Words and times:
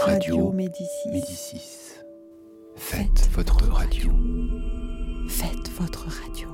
Radio 0.00 0.52
Médicis. 0.52 1.08
Médicis. 1.10 1.94
Faites, 2.76 3.28
votre 3.32 3.64
radio. 3.70 4.10
Faites 5.28 5.70
votre 5.78 6.06
radio. 6.06 6.48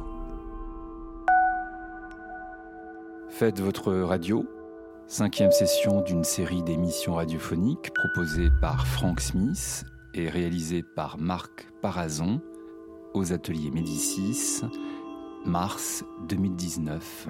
Faites 3.29 3.61
votre 3.61 3.93
radio. 3.93 4.47
Cinquième 5.07 5.53
session 5.53 6.01
d'une 6.01 6.25
série 6.25 6.63
d'émissions 6.63 7.15
radiophoniques 7.15 7.93
proposées 7.93 8.49
par 8.61 8.87
Frank 8.87 9.21
Smith 9.21 9.85
et 10.15 10.29
réalisée 10.29 10.83
par 10.83 11.19
Marc 11.19 11.69
Parazon 11.83 12.41
aux 13.13 13.33
ateliers 13.33 13.71
Médicis, 13.71 14.63
mars 15.45 16.05
2019. 16.29 17.29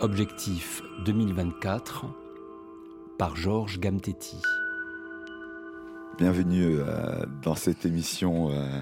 Objectif 0.00 0.82
2024 1.04 2.25
par 3.18 3.36
Georges 3.36 3.78
Gamtetti. 3.80 4.36
Bienvenue 6.18 6.78
euh, 6.78 7.24
dans 7.42 7.54
cette 7.54 7.86
émission, 7.86 8.50
euh, 8.50 8.80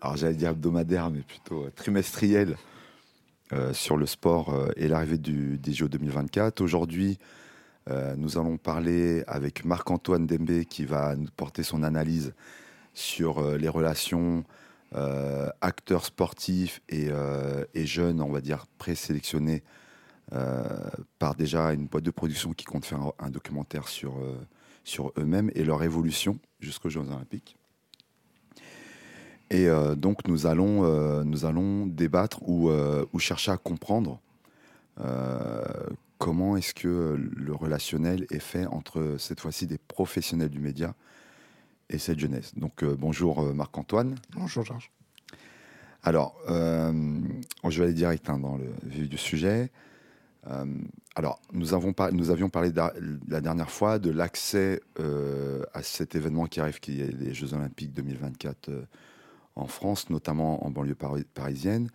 alors 0.00 0.16
j'allais 0.16 0.34
dire 0.34 0.50
hebdomadaire, 0.50 1.10
mais 1.10 1.20
plutôt 1.20 1.64
euh, 1.64 1.70
trimestrielle, 1.74 2.56
sur 3.72 3.96
le 3.96 4.04
sport 4.04 4.54
et 4.76 4.88
l'arrivée 4.88 5.16
des 5.16 5.72
JO 5.72 5.88
2024. 5.88 6.60
Aujourd'hui, 6.60 7.18
nous 8.18 8.36
allons 8.36 8.58
parler 8.58 9.24
avec 9.26 9.64
Marc-Antoine 9.64 10.26
Dembé 10.26 10.66
qui 10.66 10.84
va 10.84 11.16
nous 11.16 11.30
porter 11.34 11.62
son 11.62 11.82
analyse 11.82 12.34
sur 12.92 13.40
les 13.56 13.70
relations 13.70 14.44
acteurs 15.62 16.04
sportifs 16.04 16.82
et, 16.90 17.08
jeunes, 17.86 18.20
on 18.20 18.30
va 18.30 18.42
dire, 18.42 18.66
présélectionnés 18.76 19.62
par 21.18 21.34
déjà 21.34 21.72
une 21.72 21.86
boîte 21.86 22.04
de 22.04 22.10
production 22.10 22.52
qui 22.52 22.64
compte 22.64 22.84
faire 22.84 23.00
un, 23.18 23.30
documentaire 23.30 23.88
sur, 23.88 24.18
euh, 24.18 24.36
sur 24.84 25.12
eux-mêmes 25.18 25.50
et 25.54 25.64
leur 25.64 25.82
évolution 25.82 26.38
jusqu'aux 26.60 26.90
Jeux 26.90 27.00
Olympiques. 27.00 27.56
Et 29.50 29.68
euh, 29.68 29.94
donc 29.94 30.28
nous 30.28 30.46
allons, 30.46 31.24
nous 31.24 31.44
allons 31.46 31.86
débattre 31.86 32.42
ou, 32.42 32.70
ou, 32.70 33.18
chercher 33.18 33.52
à 33.52 33.56
comprendre 33.56 34.20
comment 36.18 36.56
est-ce 36.56 36.74
que 36.74 37.16
le 37.16 37.54
relationnel 37.54 38.26
est 38.30 38.40
fait 38.40 38.66
entre 38.66 39.16
cette 39.18 39.40
fois-ci 39.40 39.66
des 39.66 39.78
professionnels 39.78 40.50
du 40.50 40.58
média 40.58 40.94
et 41.88 41.98
cette 41.98 42.18
jeunesse. 42.18 42.54
Donc 42.56 42.84
bonjour 42.84 43.42
Marc-Antoine. 43.54 44.16
Bonjour 44.34 44.64
Georges. 44.64 44.90
Alors, 46.02 46.36
je 46.46 47.78
vais 47.78 47.84
aller 47.84 47.94
direct 47.94 48.28
hein, 48.28 48.38
dans 48.38 48.56
le 48.56 48.70
vif 48.84 49.08
du 49.08 49.16
sujet. 49.16 49.70
Euh, 50.46 50.64
alors, 51.14 51.40
nous, 51.52 51.74
avons 51.74 51.92
nous 52.12 52.30
avions 52.30 52.48
parlé 52.48 52.70
la 52.72 53.40
dernière 53.40 53.70
fois 53.70 53.98
de 53.98 54.10
l'accès 54.10 54.80
euh, 55.00 55.64
à 55.74 55.82
cet 55.82 56.14
événement 56.14 56.46
qui 56.46 56.60
arrive, 56.60 56.80
qui 56.80 57.00
est 57.00 57.12
les 57.12 57.34
Jeux 57.34 57.54
Olympiques 57.54 57.92
2024 57.92 58.68
euh, 58.68 58.82
en 59.56 59.66
France, 59.66 60.10
notamment 60.10 60.64
en 60.64 60.70
banlieue 60.70 60.96
parisienne. 61.34 61.90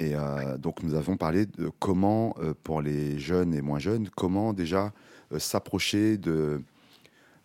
Et 0.00 0.14
donc, 0.58 0.82
nous 0.82 0.94
avons 0.94 1.16
parlé 1.16 1.46
de 1.46 1.70
comment, 1.78 2.34
pour 2.64 2.82
les 2.82 3.16
jeunes 3.20 3.54
et 3.54 3.62
moins 3.62 3.78
jeunes, 3.78 4.08
comment 4.10 4.52
déjà 4.52 4.92
s'approcher 5.38 6.18
de, 6.18 6.60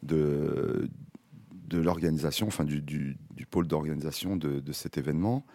de, 0.01 0.89
l'organisation, 1.71 2.47
enfin 2.47 2.63
du, 2.63 3.15
pôle 3.51 3.67
d'organisation 3.67 4.35
de, 4.35 4.59
de, 4.59 4.71
cet 4.71 4.97
événement. 4.97 5.45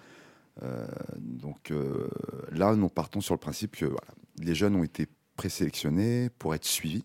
donc 1.18 1.72
là, 2.52 2.76
nous 2.76 2.88
partons 2.88 3.20
sur 3.20 3.34
le 3.34 3.40
principe 3.40 3.74
que 3.74 3.86
voilà, 3.86 4.06
les 4.38 4.54
jeunes 4.54 4.76
ont 4.76 4.84
été 4.84 5.06
présélectionnés 5.36 6.30
pour 6.38 6.54
être 6.54 6.64
suivis 6.64 7.04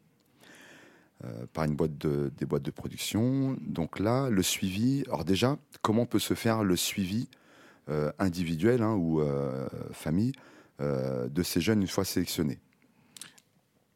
euh, 1.25 1.45
par 1.51 1.65
une 1.65 1.75
boîte 1.75 1.97
de, 1.97 2.31
des 2.37 2.45
boîtes 2.45 2.63
de 2.63 2.71
production. 2.71 3.57
Donc 3.59 3.99
là, 3.99 4.29
le 4.29 4.41
suivi, 4.41 5.03
alors 5.07 5.25
déjà, 5.25 5.57
comment 5.81 6.05
peut 6.05 6.19
se 6.19 6.33
faire 6.33 6.63
le 6.63 6.77
suivi 6.77 7.27
euh, 7.89 8.09
individuel 8.19 8.81
hein, 8.81 8.93
ou 8.93 9.19
euh, 9.19 9.67
famille 9.91 10.31
de 10.79 11.43
ces 11.43 11.59
jeunes 11.59 11.81
une 11.81 11.89
fois 11.89 12.05
sélectionnés? 12.05 12.57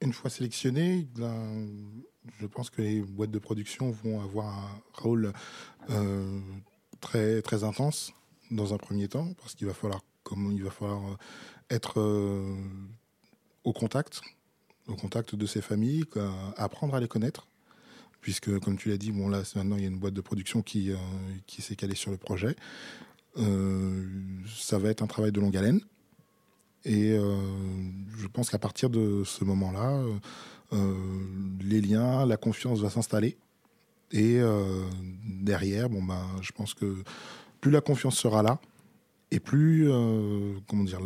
Une 0.02 0.12
fois 0.12 0.30
sélectionnés, 0.30 1.07
je 2.38 2.46
pense 2.46 2.69
que 2.69 2.81
les 2.81 3.00
boîtes 3.00 3.31
de 3.31 3.40
production 3.40 3.90
vont 3.90 4.19
avoir 4.19 4.50
un 4.50 4.81
rôle 4.91 5.31
très, 7.00 7.41
très 7.41 7.63
intense 7.63 8.12
dans 8.52 8.74
un 8.74 8.78
premier 8.78 9.07
temps, 9.07 9.31
parce 9.36 9.56
qu'il 9.56 9.66
va 9.66 9.74
falloir, 9.74 10.02
comme 10.24 10.52
il 10.52 10.62
va 10.62 10.72
falloir 10.72 11.18
être 11.69 12.02
au 13.63 13.74
contact, 13.74 14.22
au 14.88 14.96
contact 14.96 15.35
de 15.35 15.46
ces 15.46 15.62
familles, 15.62 16.06
apprendre 16.57 16.96
à 16.96 17.00
les 17.00 17.07
connaître. 17.07 17.47
Puisque, 18.22 18.57
comme 18.59 18.78
tu 18.78 18.88
l'as 18.90 18.97
dit, 18.97 19.12
bon, 19.12 19.28
là, 19.28 19.44
maintenant, 19.56 19.75
il 19.75 19.81
y 19.81 19.85
a 19.85 19.90
une 19.90 20.00
boîte 20.00 20.13
de 20.13 20.22
production 20.22 20.62
qui, 20.62 20.91
euh, 20.91 20.96
qui 21.46 21.62
s'est 21.62 21.75
calée 21.75 21.96
sur 21.96 22.09
le 22.09 22.16
projet. 22.16 22.56
Euh, 23.38 24.07
ça 24.47 24.78
va 24.79 24.90
être 24.90 25.03
un 25.03 25.07
travail 25.07 25.34
de 25.34 25.41
longue 25.41 25.57
haleine. 25.57 25.81
Et 26.85 27.12
euh, 27.12 27.35
je 28.18 28.28
pense 28.28 28.50
qu'à 28.50 28.59
partir 28.59 28.90
de 28.90 29.24
ce 29.25 29.44
moment-là, 29.44 30.01
les 31.62 31.81
liens, 31.81 32.25
la 32.25 32.38
confiance 32.38 32.80
va 32.80 32.90
s'installer. 32.90 33.38
Et 34.12 34.40
derrière, 35.24 35.90
bon, 35.90 36.01
ben, 36.01 36.25
je 36.41 36.51
pense 36.51 36.74
que 36.74 37.03
plus 37.62 37.72
la 37.72 37.81
confiance 37.81 38.18
sera 38.18 38.41
là, 38.41 38.59
et 39.31 39.40
plus, 39.40 39.88
comment 40.68 40.84
dire, 40.84 41.00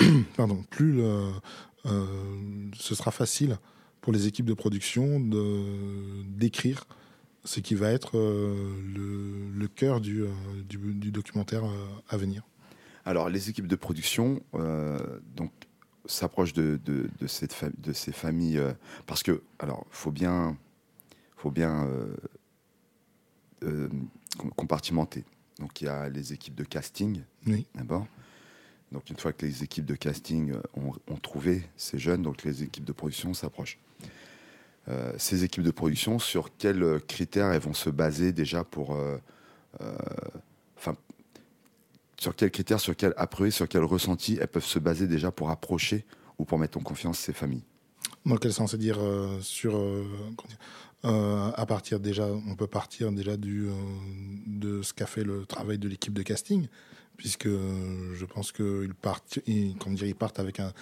pardon, 0.36 0.64
plus 0.70 1.02
euh, 1.02 1.30
ce 1.84 2.94
sera 2.94 3.10
facile 3.10 3.58
pour 4.00 4.12
les 4.12 4.26
équipes 4.26 4.46
de 4.46 4.54
production 4.54 5.20
de 5.20 6.22
d'écrire 6.24 6.86
ce 7.44 7.60
qui 7.60 7.74
va 7.74 7.90
être 7.90 8.18
euh, 8.18 9.52
le, 9.54 9.66
cœur 9.68 10.00
du, 10.00 10.22
euh, 10.22 10.30
du, 10.68 11.10
documentaire 11.10 11.62
à 12.08 12.16
venir. 12.16 12.42
Alors, 13.04 13.30
les 13.30 13.48
équipes 13.48 13.66
de 13.66 13.76
production 13.76 14.42
donc, 15.36 15.50
s'approchent 16.04 16.52
de, 16.52 16.78
de, 16.84 17.08
de, 17.18 17.26
cette 17.26 17.56
de 17.80 17.92
ces 17.92 18.12
familles 18.12 18.60
parce 19.06 19.22
que, 19.22 19.42
alors, 19.58 19.86
faut 19.90 20.12
bien, 20.12 20.56
faut 21.36 21.50
bien 21.50 21.88
compartimenter. 24.54 25.24
Donc, 25.58 25.80
il 25.80 25.86
y 25.86 25.88
a 25.88 26.08
les 26.10 26.32
équipes 26.34 26.54
de 26.54 26.64
casting, 26.64 27.22
oui. 27.46 27.66
d'abord. 27.74 28.06
Donc 28.92 29.08
une 29.08 29.16
fois 29.16 29.32
que 29.32 29.46
les 29.46 29.62
équipes 29.62 29.86
de 29.86 29.94
casting 29.94 30.52
euh, 30.52 30.90
ont, 31.08 31.16
trouvé 31.16 31.62
ces 31.76 31.98
jeunes, 31.98 32.22
donc 32.22 32.42
les 32.42 32.64
équipes 32.64 32.84
de 32.84 32.92
production 32.92 33.34
s'approchent. 33.34 33.78
Euh, 34.88 35.12
ces 35.16 35.44
équipes 35.44 35.62
de 35.62 35.70
production, 35.70 36.18
sur 36.18 36.56
quels 36.56 37.00
critères 37.06 37.52
elles 37.52 37.60
vont 37.60 37.74
se 37.74 37.90
baser 37.90 38.32
déjà 38.32 38.64
pour... 38.64 38.96
Euh, 38.96 39.18
enfin, 40.76 40.96
sur 42.18 42.34
quels 42.34 42.50
critères, 42.50 42.80
sur 42.80 42.96
quels 42.96 43.14
après, 43.16 43.50
sur 43.50 43.68
quels 43.68 43.84
ressentis 43.84 44.38
elles 44.40 44.48
peuvent 44.48 44.64
se 44.64 44.78
baser 44.78 45.06
déjà 45.06 45.30
pour 45.30 45.50
approcher 45.50 46.04
ou 46.38 46.44
pour 46.44 46.58
mettre 46.58 46.76
en 46.76 46.82
confiance 46.82 47.18
ces 47.18 47.32
familles? 47.32 47.62
Dans 48.26 48.36
quel 48.36 48.52
sens 48.52 48.74
dire 48.74 48.98
sur 49.40 49.80
à 51.02 51.64
partir 51.66 52.00
déjà, 52.00 52.26
on 52.26 52.56
peut 52.56 52.66
partir 52.66 53.12
déjà 53.12 53.38
du 53.38 53.68
de 54.46 54.82
ce 54.82 54.92
qu'a 54.92 55.06
fait 55.06 55.24
le 55.24 55.46
travail 55.46 55.78
de 55.78 55.88
l'équipe 55.88 56.12
de 56.12 56.22
casting 56.22 56.66
puisque 57.20 57.48
je 57.48 58.24
pense 58.24 58.50
qu'ils 58.50 58.94
partent, 58.94 59.40
dire, 59.44 60.06
ils 60.06 60.14
partent 60.14 60.38
avec 60.38 60.58
un, 60.58 60.72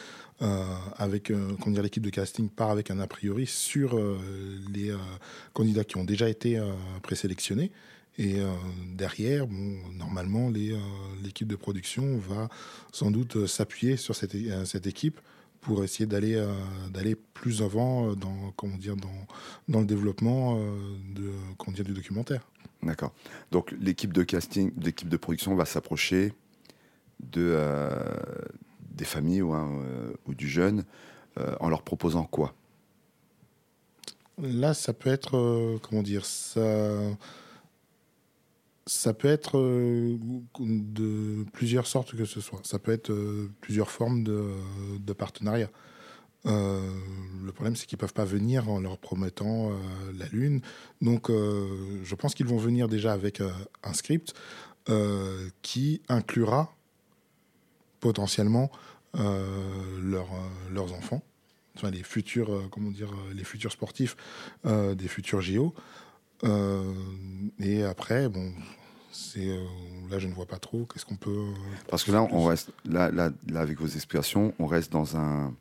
avec, 0.97 1.33
comment 1.61 1.75
dire, 1.75 1.83
l'équipe 1.83 2.05
de 2.05 2.11
casting 2.11 2.49
part 2.49 2.71
avec 2.71 2.93
un 2.93 3.01
a 3.01 3.09
priori 3.09 3.45
sur 3.45 3.99
euh, 3.99 4.17
les 4.73 4.91
euh, 4.91 4.99
candidats 5.53 5.83
qui 5.83 5.97
ont 5.97 6.05
déjà 6.05 6.29
été 6.29 6.57
euh, 6.57 6.71
présélectionnés. 7.03 7.73
Et 8.21 8.39
derrière, 8.97 9.47
bon, 9.47 9.77
normalement, 9.95 10.51
l'équipe 11.23 11.47
de 11.47 11.55
production 11.55 12.19
va 12.19 12.49
sans 12.93 13.13
doute 13.13 13.47
s'appuyer 13.47 13.97
sur 13.97 14.17
cette, 14.17 14.35
cette 14.65 14.89
équipe 14.89 15.21
pour 15.61 15.85
essayer 15.85 16.05
d'aller 16.05 16.45
d'aller 16.93 17.15
plus 17.15 17.63
avant 17.63 18.15
dans 18.17 18.53
comment 18.57 18.77
dire 18.77 18.97
dans, 18.97 19.27
dans 19.69 19.79
le 19.79 19.87
développement 19.87 20.57
de 21.15 21.31
comment 21.59 21.77
dire, 21.77 21.85
du 21.85 21.93
documentaire. 21.93 22.43
D'accord. 22.83 23.13
Donc 23.51 23.75
l'équipe 23.81 24.13
de 24.13 24.23
casting, 24.23 24.73
l'équipe 24.81 25.09
de 25.09 25.17
production 25.17 25.55
va 25.55 25.65
s'approcher 25.65 26.33
de, 27.21 27.53
euh, 27.57 27.91
des 28.91 29.05
familles 29.05 29.43
ou, 29.43 29.53
hein, 29.53 29.69
euh, 29.83 30.15
du 30.29 30.49
jeune 30.49 30.85
euh, 31.39 31.55
en 31.61 31.69
leur 31.69 31.83
proposant 31.83 32.25
quoi? 32.25 32.55
Là, 34.41 34.73
ça 34.73 34.93
peut 34.93 35.11
être, 35.11 35.79
comment 35.83 36.03
dire, 36.03 36.25
ça, 36.25 37.01
ça 38.87 39.13
peut 39.13 39.27
être 39.27 39.59
de 39.59 41.45
plusieurs 41.53 41.89
sortes 41.89 42.15
que 42.15 42.25
ce 42.25 42.41
soit. 42.41 42.61
Ça 42.63 42.79
peut 42.79 42.93
être 42.93 43.13
plusieurs 43.61 43.91
formes 43.91 44.23
de, 44.23 44.53
de 45.01 45.13
partenariat. 45.13 45.69
Euh, 46.47 46.91
le 47.45 47.53
problème, 47.53 47.77
c'est 47.77 47.87
qu'ils 47.87 47.97
ne 47.97 48.01
peuvent 48.01 48.13
pas 48.13 48.25
venir 48.25 48.69
en 48.69 48.81
leur 48.81 48.99
promettant 48.99 49.71
euh, 49.71 49.75
la 50.17 50.27
Lune. 50.27 50.61
Donc, 51.01 51.31
euh, 51.31 52.01
je 52.05 52.15
pense 52.15 52.35
qu'ils 52.35 52.47
vont 52.47 52.59
venir 52.59 52.89
déjà 52.89 53.13
avec 53.13 53.43
un 53.83 53.93
script 53.93 54.35
qui 55.61 56.01
inclura 56.09 56.75
potentiellement 58.01 58.71
leurs 59.13 60.95
enfants 60.95 61.23
les 61.93 62.03
futurs, 62.03 62.69
comment 62.71 62.91
dire, 62.91 63.13
les 63.35 63.45
futurs 63.45 63.71
sportifs 63.71 64.17
des 64.65 65.09
futurs 65.09 65.43
JO. 65.43 65.75
et 67.61 67.85
après, 67.85 68.31
bon, 68.31 68.55
là, 70.11 70.19
je 70.19 70.27
ne 70.27 70.33
vois 70.33 70.47
pas 70.47 70.59
trop. 70.59 70.87
Qu'est-ce 70.87 71.05
qu'on 71.05 71.17
peut 71.17 71.53
Parce 71.91 72.03
que 72.03 72.11
là, 72.11 73.11
là, 73.11 73.31
avec 73.55 73.79
vos 73.79 73.87
explications, 73.87 74.55
on 74.59 74.65
reste 74.65 74.91
dans 74.91 75.19
un 75.19 75.55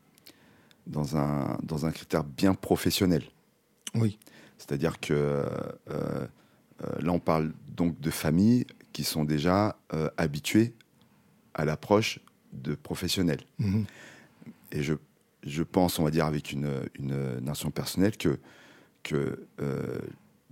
dans 0.88 1.18
un 1.18 1.58
dans 1.64 1.86
un 1.86 1.92
critère 1.92 2.24
bien 2.24 2.54
professionnel. 2.54 3.24
Oui. 3.94 4.18
C'est-à-dire 4.58 5.00
que 5.00 5.14
euh, 5.14 5.46
euh, 5.90 6.28
là, 7.00 7.12
on 7.12 7.20
parle 7.20 7.54
donc 7.76 8.00
de 8.00 8.10
familles 8.10 8.66
qui 8.92 9.04
sont 9.04 9.24
déjà 9.24 9.78
euh, 9.94 10.10
habituées 10.18 10.74
à 11.54 11.66
l'approche 11.66 12.20
de 12.54 12.76
professionnels. 12.76 13.42
Mhm. 13.60 13.86
Et 14.72 14.84
je, 14.84 14.94
je 15.44 15.64
pense, 15.64 16.00
on 16.00 16.04
va 16.04 16.12
dire 16.12 16.26
avec 16.26 16.52
une, 16.52 16.82
une 17.00 17.40
nation 17.40 17.72
personnelle, 17.72 18.18
que, 18.18 18.40
que 19.04 19.46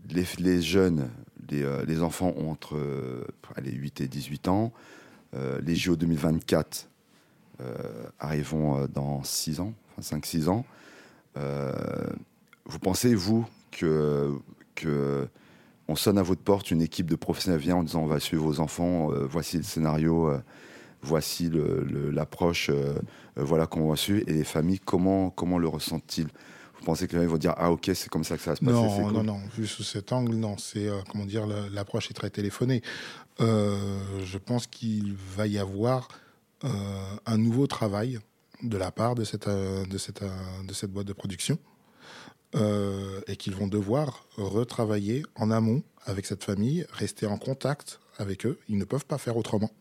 les, 0.09 0.25
les, 0.39 0.61
jeunes, 0.61 1.09
les, 1.49 1.65
les, 1.85 2.01
enfants 2.01 2.33
ont 2.37 2.49
entre 2.49 2.79
les 3.61 3.71
8 3.71 4.01
et 4.01 4.07
18 4.07 4.47
ans. 4.47 4.71
les 5.33 5.75
JO 5.75 5.95
2024 5.95 6.89
arriveront 8.19 8.87
dans 8.87 9.23
6 9.23 9.59
ans, 9.59 9.73
5-6 10.01 10.49
ans. 10.49 10.65
vous 11.35 12.79
pensez, 12.79 13.15
vous, 13.15 13.45
que, 13.71 14.31
que 14.75 15.27
on 15.87 15.95
sonne 15.95 16.17
à 16.17 16.23
votre 16.23 16.41
porte, 16.41 16.71
une 16.71 16.81
équipe 16.81 17.09
de 17.09 17.15
professionnels 17.15 17.59
vient 17.59 17.77
en 17.77 17.83
disant 17.83 18.01
on 18.01 18.07
va 18.07 18.19
suivre 18.19 18.43
vos 18.43 18.59
enfants, 18.59 19.11
euh, 19.11 19.25
voici 19.29 19.57
le 19.57 19.63
scénario, 19.63 20.29
euh, 20.29 20.39
voici 21.01 21.51
l'approche, 22.11 22.69
euh, 22.69 22.95
voilà 23.35 23.67
comment 23.67 23.85
on 23.85 23.89
va 23.89 23.95
suivre. 23.95 24.23
Et 24.27 24.33
les 24.33 24.43
familles, 24.43 24.79
comment, 24.79 25.29
comment 25.29 25.57
le 25.57 25.67
ressentent-ils? 25.67 26.27
Vous 26.79 26.85
pensez 26.85 27.07
que 27.07 27.13
les 27.13 27.17
familles 27.17 27.31
vont 27.31 27.37
dire 27.37 27.53
ah 27.57 27.71
ok 27.71 27.91
c'est 27.93 28.09
comme 28.09 28.23
ça 28.23 28.35
que 28.35 28.43
ça 28.43 28.51
va 28.51 28.55
se 28.55 28.65
passer 28.65 29.01
Non 29.01 29.11
non 29.11 29.23
non, 29.23 29.39
vu 29.55 29.65
sous 29.65 29.83
cet 29.83 30.11
angle 30.11 30.35
non, 30.35 30.57
c'est 30.57 30.87
comment 31.09 31.25
dire 31.25 31.47
l'approche 31.71 32.11
est 32.11 32.13
très 32.13 32.29
téléphonée. 32.29 32.81
je 33.39 34.37
pense 34.37 34.67
qu'il 34.67 35.15
va 35.35 35.47
y 35.47 35.57
avoir 35.57 36.09
un 36.61 37.37
nouveau 37.37 37.65
travail 37.65 38.19
de 38.63 38.77
la 38.77 38.91
part 38.91 39.15
de 39.15 39.23
cette, 39.23 39.49
de 39.49 39.97
cette, 39.97 40.23
de 40.23 40.73
cette 40.73 40.91
boîte 40.91 41.07
de 41.07 41.13
production 41.13 41.57
euh, 42.55 43.19
et 43.27 43.35
qu'ils 43.35 43.53
vont 43.53 43.67
devoir 43.67 44.27
retravailler 44.37 45.23
en 45.35 45.51
amont 45.51 45.83
avec 46.05 46.25
cette 46.25 46.43
famille, 46.43 46.85
rester 46.89 47.25
en 47.25 47.37
contact 47.37 47.99
avec 48.17 48.45
eux. 48.45 48.57
Ils 48.69 48.77
ne 48.77 48.85
peuvent 48.85 49.05
pas 49.05 49.17
faire 49.17 49.35
autrement. 49.35 49.71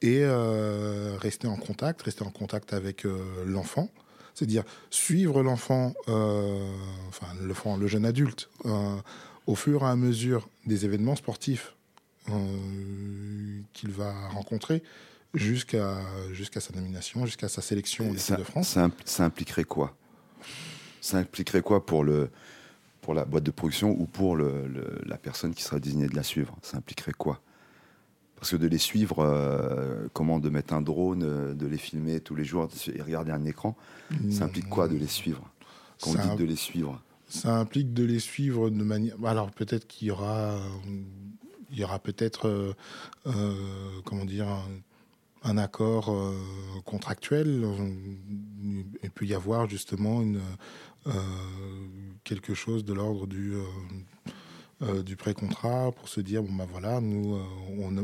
Et 0.00 0.20
euh, 0.22 1.16
rester 1.18 1.46
en 1.46 1.56
contact, 1.56 2.00
rester 2.02 2.24
en 2.24 2.30
contact 2.30 2.72
avec 2.72 3.04
euh, 3.04 3.44
l'enfant, 3.44 3.90
c'est-à-dire 4.34 4.62
suivre 4.88 5.42
l'enfant, 5.42 5.92
enfin 6.06 7.26
l'enfant, 7.42 7.76
le 7.76 7.86
jeune 7.86 8.06
adulte, 8.06 8.48
au 9.46 9.54
fur 9.56 9.82
et 9.82 9.86
à 9.86 9.96
mesure 9.96 10.48
des 10.64 10.84
événements 10.84 11.16
sportifs 11.16 11.74
qu'il 13.72 13.90
va 13.90 14.28
rencontrer 14.28 14.84
jusqu'à 15.34 16.00
jusqu'à 16.32 16.60
sa 16.60 16.74
nomination, 16.74 17.26
jusqu'à 17.26 17.48
sa 17.48 17.62
sélection 17.62 18.10
au 18.10 18.14
de 18.14 18.44
France. 18.44 18.78
ça 19.04 19.24
impliquerait 19.24 19.64
quoi? 19.64 19.96
Ça 21.00 21.18
impliquerait 21.18 21.62
quoi 21.62 21.86
pour, 21.86 22.04
le, 22.04 22.30
pour 23.00 23.14
la 23.14 23.24
boîte 23.24 23.44
de 23.44 23.50
production 23.50 23.90
ou 23.98 24.06
pour 24.06 24.36
le, 24.36 24.68
la 25.06 25.16
personne 25.16 25.54
qui 25.54 25.62
sera 25.62 25.78
désignée 25.78 26.08
de 26.08 26.16
la 26.16 26.22
suivre? 26.22 26.56
Ça 26.62 26.76
impliquerait 26.76 27.12
quoi? 27.12 27.40
Parce 28.36 28.50
que 28.52 28.56
de 28.56 28.66
les 28.66 28.78
suivre, 28.78 29.18
euh, 29.20 30.06
comment 30.12 30.38
de 30.38 30.48
mettre 30.48 30.72
un 30.72 30.80
drone, 30.80 31.22
euh, 31.24 31.54
de 31.54 31.66
les 31.66 31.78
filmer 31.78 32.20
tous 32.20 32.36
les 32.36 32.44
jours 32.44 32.68
et 32.94 33.02
regarder 33.02 33.32
un 33.32 33.44
écran, 33.44 33.76
ça 34.30 34.44
implique 34.44 34.68
quoi 34.68 34.86
de 34.86 34.96
les 34.96 35.08
suivre? 35.08 35.50
Quand 36.00 36.10
on 36.10 36.34
dit 36.34 36.36
de 36.36 36.44
les 36.44 36.56
suivre 36.56 37.02
Ça 37.28 37.56
implique 37.56 37.92
de 37.92 38.04
les 38.04 38.20
suivre 38.20 38.70
de 38.70 38.84
manière. 38.84 39.14
Alors 39.24 39.50
peut-être 39.50 39.86
qu'il 39.88 40.08
y 40.08 40.10
aura, 40.12 40.60
il 41.72 41.78
y 41.78 41.84
aura 41.84 41.98
peut-être, 41.98 42.74
euh, 43.26 44.00
comment 44.04 44.24
dire, 44.24 44.46
un, 45.44 45.58
accord 45.58 46.14
contractuel. 46.84 47.66
Il 49.02 49.10
peut 49.10 49.26
y 49.26 49.34
avoir 49.34 49.68
justement 49.68 50.22
une, 50.22 50.40
euh, 51.08 51.12
quelque 52.24 52.54
chose 52.54 52.84
de 52.84 52.92
l'ordre 52.92 53.26
du 53.26 53.54
euh, 53.54 53.62
euh, 54.82 55.02
du 55.02 55.16
pré-contrat 55.16 55.92
pour 55.92 56.08
se 56.08 56.20
dire 56.20 56.42
bon 56.42 56.52
ben 56.52 56.66
voilà 56.70 57.00
nous 57.00 57.40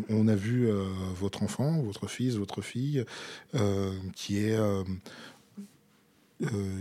on, 0.08 0.28
a, 0.28 0.34
vu 0.34 0.70
votre 1.14 1.42
enfant 1.42 1.82
votre 1.82 2.06
fils 2.06 2.36
votre 2.36 2.62
fille 2.62 3.04
qui 4.14 4.38
est 4.38 4.58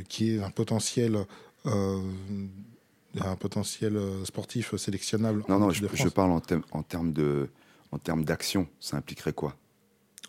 qui 0.07 0.31
est 0.31 0.41
un 0.41 0.51
potentiel 0.51 1.25
un 1.65 3.35
potentiel 3.37 3.99
sportif 4.23 4.75
sélectionnable 4.77 5.43
non 5.49 5.59
non 5.59 5.71
je, 5.71 5.85
je, 5.93 6.07
parle 6.07 6.31
en, 6.31 6.41
en 6.71 6.83
termes 6.83 7.11
de 7.11 7.49
en 7.93 7.99
termes 7.99 8.25
d'action. 8.25 8.67
Ça 8.79 8.97
impliquerait 8.97 9.33
quoi? 9.33 9.55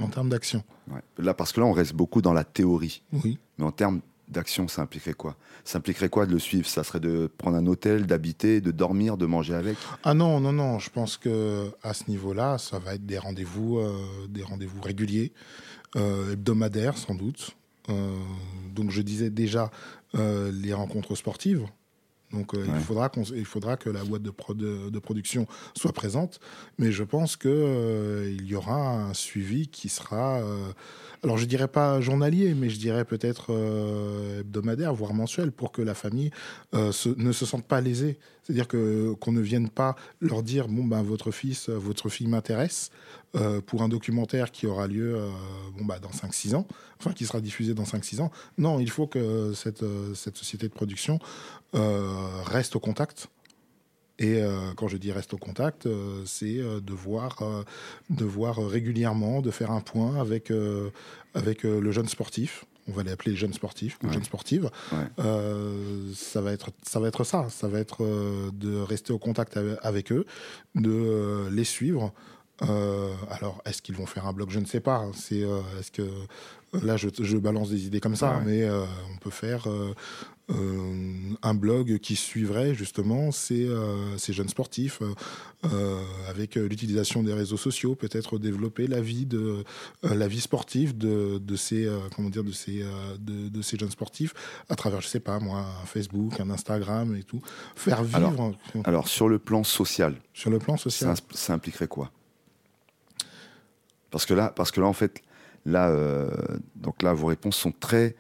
En 0.01 0.09
termes 0.09 0.29
d'action. 0.29 0.65
Là 1.19 1.35
parce 1.35 1.53
que 1.53 1.61
là 1.61 1.67
on 1.67 1.73
reste 1.73 1.95
beaucoup 1.95 2.23
dans 2.23 2.33
la 2.33 2.45
théorie. 2.45 3.03
Oui. 3.13 3.39
Mais 3.59 3.65
en 3.65 3.73
termes 3.73 4.01
d'action, 4.29 4.69
ça 4.69 4.83
impliquerait 4.83 5.15
quoi? 5.15 5.37
Ça 5.65 5.79
impliquerait 5.79 6.09
quoi 6.09 6.27
de 6.27 6.33
le 6.33 6.39
suivre? 6.39 6.67
Ça 6.67 6.85
serait 6.85 7.01
de 7.01 7.31
prendre 7.39 7.57
un 7.57 7.67
hôtel, 7.67 8.07
d'habiter, 8.07 8.61
de 8.61 8.71
dormir, 8.71 9.17
de 9.17 9.27
manger 9.27 9.55
avec? 9.55 9.77
Ah 10.03 10.15
non, 10.15 10.41
non, 10.41 10.53
non. 10.53 10.79
Je 10.79 10.91
pense 10.91 11.17
que 11.17 11.71
à 11.83 11.95
ce 11.95 12.05
niveau-là, 12.09 12.59
ça 12.59 12.79
va 12.79 12.95
être 12.95 13.07
des 13.07 13.19
rendez-vous, 13.19 13.79
euh, 13.79 14.27
des 14.29 14.43
rendez-vous 14.43 14.81
réguliers, 14.81 15.33
euh, 15.97 16.33
hebdomadaires 16.33 16.97
sans 16.99 17.15
doute. 17.15 17.57
Euh, 17.91 18.17
donc 18.75 18.91
je 18.91 19.03
disais 19.03 19.31
déjà 19.31 19.71
les 20.17 20.73
rencontres 20.73 21.17
sportives. 21.17 21.67
Donc 22.35 22.53
il, 22.55 22.81
faudra 22.81 23.11
il 23.35 23.45
faudra 23.45 23.77
que 23.77 23.89
la 23.89 24.05
boîte 24.05 24.23
de, 24.23 24.91
de, 24.91 24.99
production 24.99 25.47
soit 25.75 25.93
présente, 25.93 26.41
mais 26.79 26.93
je 26.93 27.05
pense 27.05 27.37
qu'il 27.37 27.51
il 28.41 28.47
y 28.47 28.55
aura 28.55 28.77
un 28.77 29.15
suivi 29.15 29.69
qui 29.69 29.89
sera 29.89 30.43
alors 31.25 31.39
je 31.39 31.47
dirais 31.47 31.69
pas 31.69 32.03
journalier, 32.03 32.53
mais 32.55 32.69
je 32.69 32.79
dirais 32.79 33.07
peut-être 33.07 33.47
euh, 33.49 34.41
hebdomadaire, 34.41 34.93
voire 34.93 35.15
mensuel, 35.15 35.53
pour 35.53 35.73
que 35.73 35.81
la 35.81 35.95
famille 35.95 36.31
euh, 36.75 36.93
ne 37.17 37.33
se 37.33 37.47
sente 37.47 37.65
pas 37.65 37.81
lésée. 37.81 38.19
C'est-à-dire 38.45 38.69
que 38.69 39.15
qu'on 39.15 39.33
ne 39.33 39.41
vienne 39.41 39.69
pas 39.69 39.97
leur 40.21 40.43
dire 40.43 40.69
bon 40.69 40.85
ben 40.85 41.03
votre 41.03 41.31
fils, 41.31 41.69
votre 41.69 42.09
fille 42.09 42.29
m'intéresse 42.29 42.91
euh, 43.35 43.61
pour 43.61 43.83
un 43.83 43.89
documentaire 43.89 44.53
qui 44.53 44.67
aura 44.67 44.87
lieu 44.87 45.19
bon 45.77 45.85
bah 45.85 45.99
dans 45.99 46.11
5-6 46.11 46.55
ans, 46.55 46.67
enfin 47.01 47.13
qui 47.13 47.25
sera 47.25 47.41
diffusé 47.41 47.75
dans 47.75 47.85
5-6 47.85 48.21
ans. 48.21 48.31
Non, 48.59 48.79
il 48.81 48.91
faut 48.91 49.07
que 49.07 49.53
cette 49.55 49.85
cette 50.15 50.37
société 50.37 50.69
de 50.69 50.75
production 50.75 51.19
reste 51.73 52.77
au 52.77 52.81
contact 52.81 53.29
et 54.19 54.41
euh, 54.41 54.73
quand 54.77 54.87
je 54.87 54.97
dis 54.97 55.11
reste 55.11 55.35
au 55.35 55.39
contact, 55.39 55.87
euh, 55.87 56.23
c'est 56.25 56.59
euh, 56.59 56.81
de 56.81 56.93
voir, 56.93 57.43
de 58.11 58.25
voir 58.25 58.57
régulièrement, 58.57 59.41
de 59.41 59.51
faire 59.51 59.71
un 59.71 59.81
point 59.81 60.21
avec, 60.21 60.53
avec 61.35 61.63
le 61.63 61.91
jeune 61.91 62.09
sportif. 62.09 62.65
On 62.89 62.93
va 62.93 63.03
l'appeler 63.03 63.35
jeune 63.35 63.53
sportif 63.53 63.99
ou 64.03 64.13
jeune 64.13 64.25
sportive. 64.25 64.71
ça 65.19 66.41
va 66.41 66.53
être 66.53 66.71
ça 66.83 67.01
va 67.01 67.09
être 67.09 67.25
ça. 67.25 67.47
Ça 67.49 67.69
va 67.69 67.79
être 67.79 68.05
de 68.53 68.81
rester 68.81 69.13
au 69.13 69.19
contact 69.19 69.59
avec 69.83 70.13
eux, 70.13 70.27
de 70.75 71.49
les 71.51 71.65
suivre. 71.65 72.13
alors, 72.61 73.63
est-ce 73.65 73.83
qu'ils 73.83 73.97
vont 73.97 74.07
faire 74.07 74.27
un 74.27 74.33
blog 74.33 74.51
Je 74.51 74.61
ne 74.61 74.67
sais 74.67 74.81
pas. 74.81 75.07
C'est 75.15 75.45
est-ce 75.79 75.91
que 75.91 76.09
là, 76.83 76.97
je, 76.97 77.09
je, 77.21 77.37
balance 77.37 77.71
des 77.71 77.87
idées 77.87 78.01
comme 78.01 78.17
ça, 78.17 78.41
mais 78.45 78.69
on 78.69 79.17
peut 79.19 79.31
faire 79.31 79.69
euh, 79.69 79.95
un 80.49 81.55
blog 81.55 81.99
qui 81.99 82.17
suivrait 82.17 82.75
justement 82.75 83.33
ces, 83.33 83.67
euh, 83.67 84.19
ces 84.19 84.33
jeunes 84.33 84.49
sportifs 84.49 85.01
euh, 85.65 86.03
avec 86.29 86.57
l'utilisation 86.57 87.23
des 87.23 87.33
réseaux 87.33 87.57
sociaux, 87.57 87.95
peut-être 87.95 88.39
développer 88.39 88.87
la 88.87 89.01
vie 89.01 89.25
de 89.25 89.65
la 90.03 90.29
vie 90.29 90.41
sportive 90.41 90.97
de, 90.99 91.39
de 91.39 91.57
ces 91.57 91.89
comment 92.15 92.29
dire 92.29 92.45
de 92.45 92.53
ces 92.53 92.85
de, 93.19 93.49
de, 93.49 93.63
ces 93.63 93.79
jeunes 93.79 93.91
sportifs 93.91 94.35
à 94.69 94.77
travers 94.77 95.01
je 95.01 95.09
sais 95.09 95.21
pas 95.21 95.39
moi 95.39 95.65
un 95.83 95.87
Facebook, 95.87 96.39
un 96.41 96.51
Instagram 96.51 97.17
et 97.17 97.23
tout, 97.23 97.41
faire 97.75 98.03
vivre. 98.03 98.55
Alors, 98.85 99.09
sur 99.09 99.29
le 99.29 99.39
plan 99.39 99.65
social. 99.65 100.17
Sur 100.35 100.51
le 100.51 100.59
plan 100.59 100.77
social. 100.77 101.15
Ça, 101.33 101.55
impliquerait 101.55 101.89
quoi? 101.89 102.11
Parce 104.11 104.27
que 104.27 104.35
là 104.35 104.53
parce 104.55 104.71
que 104.71 104.81
là 104.81 104.87
en 104.87 104.93
fait 104.93 105.23
là 105.65 105.91
donc 106.77 107.03
là 107.03 107.15
vos 107.15 107.29
réponses 107.29 107.57
sont 107.57 107.73
très 107.73 108.15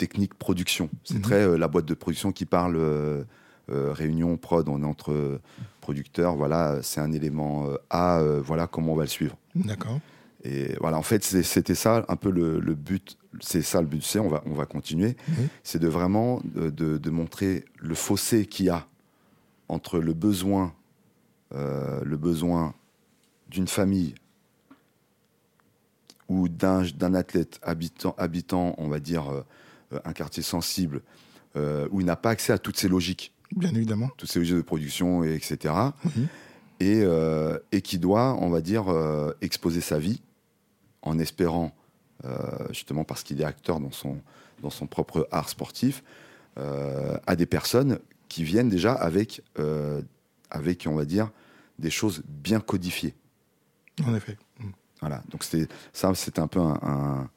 technique 0.00 0.32
production. 0.32 0.88
C'est 1.04 1.16
mhm. 1.16 1.22
très 1.22 1.42
euh, 1.46 1.58
la 1.58 1.68
boîte 1.68 1.84
de 1.84 1.92
production 1.92 2.32
qui 2.32 2.46
parle 2.46 2.76
euh, 2.76 3.22
euh, 3.70 3.92
réunion 3.92 4.38
prod, 4.38 4.66
on 4.68 4.82
est 4.82 4.86
entre 4.86 5.38
producteurs, 5.82 6.36
voilà, 6.36 6.78
c'est 6.82 7.02
un 7.02 7.12
élément 7.12 7.68
A, 7.90 8.22
voilà 8.42 8.66
comment 8.66 8.92
on 8.92 8.96
va 8.96 9.04
le 9.04 9.08
suivre. 9.08 9.36
D'accord. 9.54 10.00
Et 10.42 10.74
voilà, 10.80 10.96
en 10.96 11.02
fait, 11.02 11.22
c'était 11.22 11.74
ça 11.74 12.04
un 12.08 12.16
peu 12.16 12.30
le, 12.30 12.74
but. 12.74 13.18
C'est 13.40 13.62
ça 13.62 13.80
le 13.80 13.86
but, 13.86 14.02
c'est 14.02 14.18
on 14.18 14.28
va, 14.28 14.42
on 14.46 14.54
va 14.54 14.64
continuer. 14.64 15.16
Mhm. 15.28 15.48
C'est 15.62 15.78
de 15.78 15.86
vraiment 15.86 16.40
de, 16.44 16.70
de, 16.70 17.10
montrer 17.10 17.64
le 17.76 17.94
fossé 17.94 18.46
qu'il 18.46 18.66
y 18.66 18.70
a 18.70 18.86
entre 19.68 19.98
le 19.98 20.14
besoin, 20.14 20.72
le 21.52 22.16
besoin 22.16 22.74
d'une 23.48 23.68
famille 23.68 24.14
ou 26.28 26.48
d'un 26.48 27.14
athlète 27.14 27.60
habitant, 27.62 28.14
habitant, 28.18 28.74
on 28.78 28.88
va 28.88 29.00
dire, 29.00 29.44
un 30.04 30.12
quartier 30.12 30.42
sensible, 30.42 31.02
où 31.56 32.00
il 32.00 32.06
n'a 32.06 32.16
pas 32.16 32.30
accès 32.30 32.52
à 32.52 32.58
toutes 32.58 32.76
ces 32.76 32.88
logiques. 32.88 33.34
Bien 33.56 33.74
évidemment. 33.74 34.10
Toutes 34.16 34.30
ces 34.30 34.38
logiques 34.38 34.56
de 34.56 34.62
production, 34.62 35.24
et 35.24 35.34
etc. 35.34 35.74
Et, 36.80 37.02
et, 37.72 37.82
qui 37.82 37.98
doit, 37.98 38.36
on 38.40 38.48
va 38.48 38.60
dire, 38.60 38.84
exposer 39.40 39.80
sa 39.80 39.98
vie 39.98 40.22
en 41.02 41.18
espérant, 41.18 41.74
justement 42.70 43.04
parce 43.04 43.22
qu'il 43.22 43.40
est 43.40 43.44
acteur 43.44 43.80
dans 43.80 43.90
son, 43.90 44.18
dans 44.62 44.70
son 44.70 44.86
propre 44.86 45.28
art 45.30 45.48
sportif, 45.48 46.04
à 46.56 47.36
des 47.36 47.46
personnes 47.46 47.98
qui 48.28 48.44
viennent 48.44 48.68
déjà 48.68 48.92
avec, 48.92 49.42
avec, 50.50 50.86
on 50.88 50.94
va 50.94 51.04
dire, 51.04 51.30
des 51.78 51.90
choses 51.90 52.22
bien 52.28 52.60
codifiées. 52.60 53.14
En 54.06 54.14
effet. 54.14 54.36
Voilà. 55.00 55.22
Donc 55.30 55.44
ça, 55.92 56.14
c'était 56.14 56.40
un 56.40 56.46
peu 56.46 56.60
un, 56.60 57.28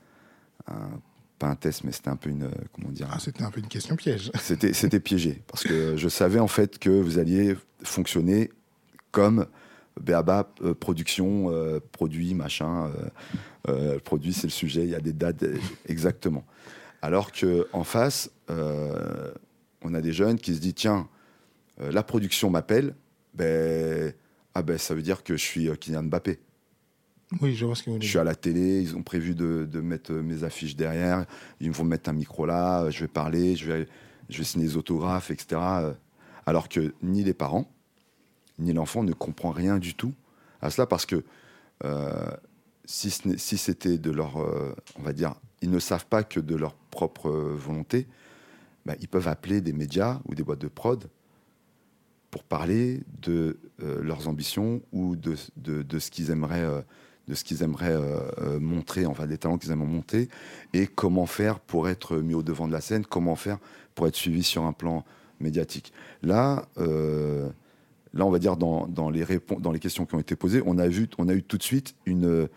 pas 1.39 1.47
un 1.47 1.55
test, 1.55 1.83
mais 1.83 1.91
c'était 1.91 2.09
un 2.09 2.15
peu 2.15 2.29
une 2.29 2.49
comment 2.73 2.89
dire. 2.89 3.07
Ah, 3.11 3.19
c'était 3.19 3.43
un 3.43 3.51
peu 3.51 3.59
une 3.59 3.67
question 3.67 3.95
piège. 3.95 4.31
C'était 4.39 4.73
c'était 4.73 4.99
piégé 4.99 5.41
parce 5.47 5.63
que 5.63 5.97
je 5.97 6.09
savais 6.09 6.39
en 6.39 6.47
fait 6.47 6.79
que 6.79 6.89
vous 6.89 7.19
alliez 7.19 7.55
fonctionner 7.83 8.51
comme 9.11 9.47
Béaba 9.99 10.49
euh, 10.61 10.73
production 10.73 11.51
euh, 11.51 11.79
produit 11.91 12.33
machin 12.33 12.91
euh, 13.67 13.99
produit 13.99 14.33
c'est 14.33 14.47
le 14.47 14.51
sujet 14.51 14.83
il 14.83 14.89
y 14.89 14.95
a 14.95 14.99
des 14.99 15.13
dates 15.13 15.45
exactement 15.87 16.43
alors 17.01 17.31
que 17.31 17.67
en 17.73 17.83
face 17.83 18.29
on 18.49 19.93
a 19.93 20.01
des 20.01 20.13
jeunes 20.13 20.37
qui 20.37 20.55
se 20.55 20.59
disent 20.59 20.75
tiens 20.75 21.07
la 21.79 22.03
production 22.03 22.49
m'appelle 22.49 22.95
ben 23.33 24.13
ah 24.55 24.63
ben 24.63 24.77
ça 24.77 24.95
veut 24.95 25.01
dire 25.01 25.23
que 25.23 25.37
je 25.37 25.43
suis 25.43 25.77
Kylian 25.77 26.03
Mbappé 26.03 26.39
oui, 27.41 27.55
je 27.55 27.65
vois 27.65 27.75
ce 27.75 27.83
que 27.83 27.89
vous 27.89 28.01
Je 28.01 28.07
suis 28.07 28.17
à 28.17 28.23
la 28.23 28.35
télé, 28.35 28.81
ils 28.81 28.95
ont 28.95 29.03
prévu 29.03 29.35
de, 29.35 29.67
mettre 29.81 30.11
euh, 30.11 30.21
mes 30.21 30.43
affiches 30.43 30.75
derrière, 30.75 31.25
ils 31.59 31.71
vont 31.71 31.83
mettre 31.83 32.09
un 32.09 32.13
micro 32.13 32.45
là, 32.45 32.83
euh, 32.83 32.91
je 32.91 33.01
vais 33.01 33.07
parler, 33.07 33.55
je 33.55 33.71
vais, 33.71 33.87
je 34.29 34.37
vais 34.37 34.43
signer 34.43 34.65
des 34.65 34.77
autographes, 34.77 35.31
etc. 35.31 35.61
Euh. 35.61 35.93
Alors 36.45 36.69
que 36.69 36.93
ni 37.01 37.23
les 37.23 37.33
parents, 37.33 37.71
ni 38.59 38.73
l'enfant 38.73 39.03
ne 39.03 39.13
comprend 39.13 39.51
rien 39.51 39.79
du 39.79 39.95
tout 39.95 40.13
à 40.61 40.69
cela 40.69 40.85
parce 40.85 41.05
que 41.05 41.23
si, 42.85 43.11
si 43.11 43.57
c'était 43.57 43.97
de 43.97 44.11
leur, 44.11 44.37
on 44.37 45.01
va 45.01 45.11
dire, 45.11 45.35
ils 45.61 45.69
ne 45.69 45.79
savent 45.79 46.05
pas 46.05 46.23
que 46.23 46.39
de 46.39 46.55
leur 46.55 46.73
propre 46.73 47.29
volonté, 47.29 48.07
bah, 48.85 48.93
ils 49.01 49.09
peuvent 49.09 49.27
appeler 49.27 49.59
des 49.59 49.73
médias 49.73 50.21
ou 50.25 50.35
des 50.35 50.43
boîtes 50.43 50.61
de 50.61 50.69
prod 50.69 51.09
pour 52.31 52.43
parler 52.43 53.01
de 53.21 53.57
leurs 53.79 54.29
ambitions 54.29 54.81
ou 54.93 55.17
de, 55.17 55.35
de 55.57 55.99
ce 55.99 56.11
qu'ils 56.11 56.29
aimeraient 56.29 56.83
de 57.27 57.35
ce 57.35 57.43
qu'ils 57.43 57.63
aimeraient 57.63 57.93
euh, 57.93 58.19
euh, 58.39 58.59
montrer, 58.59 59.05
enfin 59.05 59.25
des 59.27 59.37
talents 59.37 59.57
qu'ils 59.57 59.71
aimeraient 59.71 59.87
monter, 59.87 60.29
et 60.73 60.87
comment 60.87 61.25
faire 61.25 61.59
pour 61.59 61.87
être 61.87 62.17
mis 62.17 62.33
au 62.33 62.43
devant 62.43 62.67
de 62.67 62.73
la 62.73 62.81
scène, 62.81 63.05
comment 63.05 63.35
faire 63.35 63.59
pour 63.95 64.07
être 64.07 64.15
suivi 64.15 64.43
sur 64.43 64.63
un 64.63 64.73
plan 64.73 65.05
médiatique. 65.39 65.93
Là, 66.21 66.67
euh, 66.77 67.49
là 68.13 68.25
on 68.25 68.29
va 68.29 68.39
dire 68.39 68.57
dans, 68.57 68.87
les 69.09 69.25
dans 69.59 69.71
les 69.71 69.79
questions 69.79 70.05
qui 70.05 70.15
ont 70.15 70.19
été 70.19 70.35
posées, 70.35 70.61
on 70.65 70.77
a, 70.77 70.87
vu, 70.87 71.07
on 71.17 71.29
a 71.29 71.33
eu 71.33 71.43
tout 71.43 71.57
de 71.57 71.63
suite 71.63 71.95
une, 72.05 72.49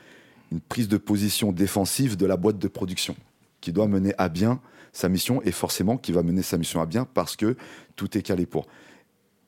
une 0.50 0.60
prise 0.60 0.88
de 0.88 0.96
position 0.96 1.52
défensive 1.52 2.16
de 2.16 2.26
la 2.26 2.36
boîte 2.36 2.58
de 2.58 2.68
production 2.68 3.16
qui 3.60 3.72
doit 3.72 3.88
mener 3.88 4.14
à 4.18 4.28
bien 4.28 4.60
sa 4.92 5.08
mission 5.08 5.42
et 5.42 5.52
forcément 5.52 5.96
qui 5.96 6.12
va 6.12 6.22
mener 6.22 6.42
sa 6.42 6.58
mission 6.58 6.80
à 6.80 6.86
bien 6.86 7.04
parce 7.04 7.36
que 7.36 7.56
tout 7.96 8.16
est 8.16 8.22
calé 8.22 8.46
pour. 8.46 8.66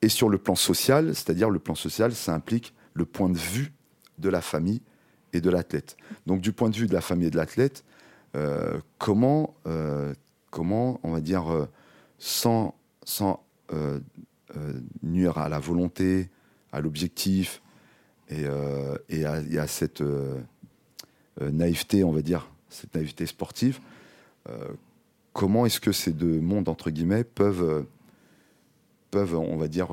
Et 0.01 0.09
sur 0.09 0.29
le 0.29 0.37
plan 0.37 0.55
social, 0.55 1.13
c'est-à-dire 1.15 1.49
le 1.49 1.59
plan 1.59 1.75
social, 1.75 2.13
ça 2.13 2.33
implique 2.33 2.73
le 2.93 3.05
point 3.05 3.29
de 3.29 3.37
vue 3.37 3.73
de 4.17 4.29
la 4.29 4.41
famille 4.41 4.81
et 5.33 5.41
de 5.41 5.49
l'athlète. 5.49 5.97
Donc 6.25 6.41
du 6.41 6.51
point 6.51 6.69
de 6.69 6.75
vue 6.75 6.87
de 6.87 6.93
la 6.93 7.01
famille 7.01 7.27
et 7.27 7.31
de 7.31 7.37
l'athlète, 7.37 7.83
euh, 8.35 8.79
comment, 8.97 9.55
euh, 9.65 10.13
comment, 10.51 10.99
on 11.03 11.11
va 11.11 11.21
dire, 11.21 11.51
euh, 11.51 11.67
sans, 12.17 12.75
sans 13.03 13.43
nuire 15.03 15.37
à 15.37 15.47
la 15.47 15.59
volonté, 15.59 16.29
à 16.71 16.81
l'objectif 16.81 17.61
et, 18.29 18.45
et, 19.09 19.25
à, 19.25 19.67
cette 19.67 20.01
naïveté, 21.39 22.03
on 22.03 22.11
va 22.11 22.23
dire, 22.23 22.49
cette 22.67 22.95
naïveté 22.95 23.27
sportive, 23.27 23.79
comment 25.33 25.67
est-ce 25.67 25.79
que 25.79 25.91
ces 25.91 26.13
deux 26.13 26.39
mondes, 26.39 26.67
entre 26.67 26.89
guillemets, 26.89 27.23
peuvent, 27.23 27.85
peuvent 29.11 29.35
on 29.35 29.55
va 29.55 29.67
dire, 29.67 29.89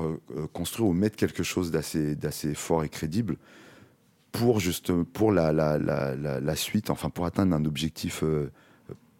construire 0.53 0.89
ou 0.89 0.93
mettre 0.93 1.17
quelque 1.17 1.43
chose 1.43 1.69
d'assez 1.69 2.55
fort 2.55 2.83
et 2.83 2.89
crédible 2.89 3.37
pour 4.37 4.59
juste 4.59 4.93
pour 5.03 5.31
la, 5.31 5.51
la, 5.51 5.77
la, 5.79 6.15
la, 6.15 6.55
suite, 6.55 6.91
enfin 6.91 7.09
pour 7.09 7.25
atteindre 7.25 7.55
un 7.55 7.65
objectif 7.65 8.21
euh, 8.23 8.51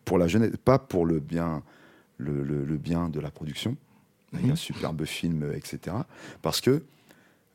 pour 0.05 0.19
la 0.19 0.27
jeunesse, 0.27 0.51
pas 0.63 0.77
pour 0.77 1.05
le 1.05 1.19
bien, 1.19 1.63
le, 2.17 2.43
le, 2.43 2.77
bien 2.77 3.09
de 3.09 3.19
la 3.19 3.31
production, 3.31 3.75
un 4.33 4.55
superbe 4.55 5.05
film, 5.05 5.51
etc. 5.53 5.95
Parce 6.43 6.62
que 6.62 6.83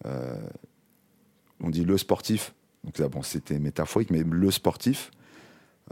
euh, 0.07 0.37
on 1.61 1.71
dit 1.71 1.85
le 1.85 1.97
sportif, 1.97 2.53
donc 2.83 2.99
là, 2.99 3.09
bon, 3.09 3.23
c'était 3.23 3.61
métaphorique, 3.61 4.11
mais 4.11 4.25
le 4.25 4.51
sportif, 4.51 5.13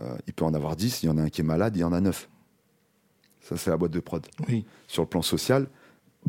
euh, 0.01 0.17
il 0.27 0.35
peut 0.35 0.45
en 0.45 0.55
avoir 0.55 0.75
10, 0.75 1.05
il 1.05 1.07
y 1.07 1.09
en 1.09 1.19
a 1.19 1.23
un 1.23 1.29
qui 1.29 1.43
est 1.43 1.45
malade, 1.45 1.77
il 1.77 1.81
y 1.81 1.85
en 1.85 1.93
a 1.93 2.01
9. 2.01 2.29
Ça, 3.43 3.57
c'est 3.57 3.71
la 3.71 3.77
boîte 3.77 3.93
de 3.93 4.01
prod. 4.01 4.27
Oui. 4.49 4.67
Sur 4.89 5.05
le 5.05 5.09
plan 5.09 5.23
social, 5.23 5.69